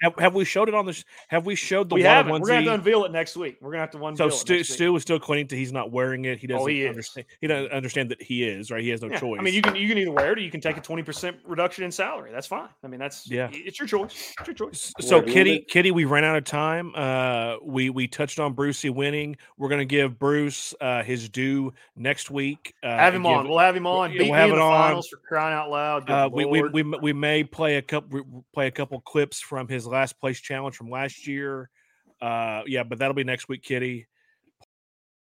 [0.00, 0.10] Whew.
[0.10, 0.92] Have, have we showed it on the?
[0.92, 2.32] sh- Have we showed the we haven't.
[2.32, 3.56] We're gonna have to unveil it next week.
[3.60, 4.38] We're gonna have to unveil So it.
[4.38, 4.72] Stu, next.
[4.72, 6.38] Stu is still clinging to he's not wearing it.
[6.38, 6.88] He doesn't Oh, he is.
[6.90, 7.26] understand.
[7.40, 8.82] He doesn't understand that he is right.
[8.82, 9.38] He has no Yeah, choice.
[9.40, 11.02] I mean, you can you can either wear it or you can take a twenty
[11.02, 12.30] percent reduction in salary.
[12.32, 12.68] That's fine.
[12.82, 13.48] I mean, that's Yeah.
[13.52, 14.34] It's your choice.
[14.38, 14.92] It's your choice.
[15.00, 16.92] So Whatever Kitty, Kitty, we ran out of time.
[16.94, 19.36] Uh, we we touched on Brucey winning.
[19.56, 22.74] We're gonna give Bruce uh, his due next week.
[22.82, 23.48] Uh, have him give- on.
[23.48, 24.12] We'll have him on.
[24.12, 24.72] yeah, Beat we'll have it on.
[24.72, 26.10] finals for crying out loud.
[26.10, 29.83] Uh, we, we, we we may play a couple play a couple clips from his
[29.84, 31.70] his last place challenge from last year.
[32.20, 34.06] Uh, yeah, but that'll be next week, Kitty.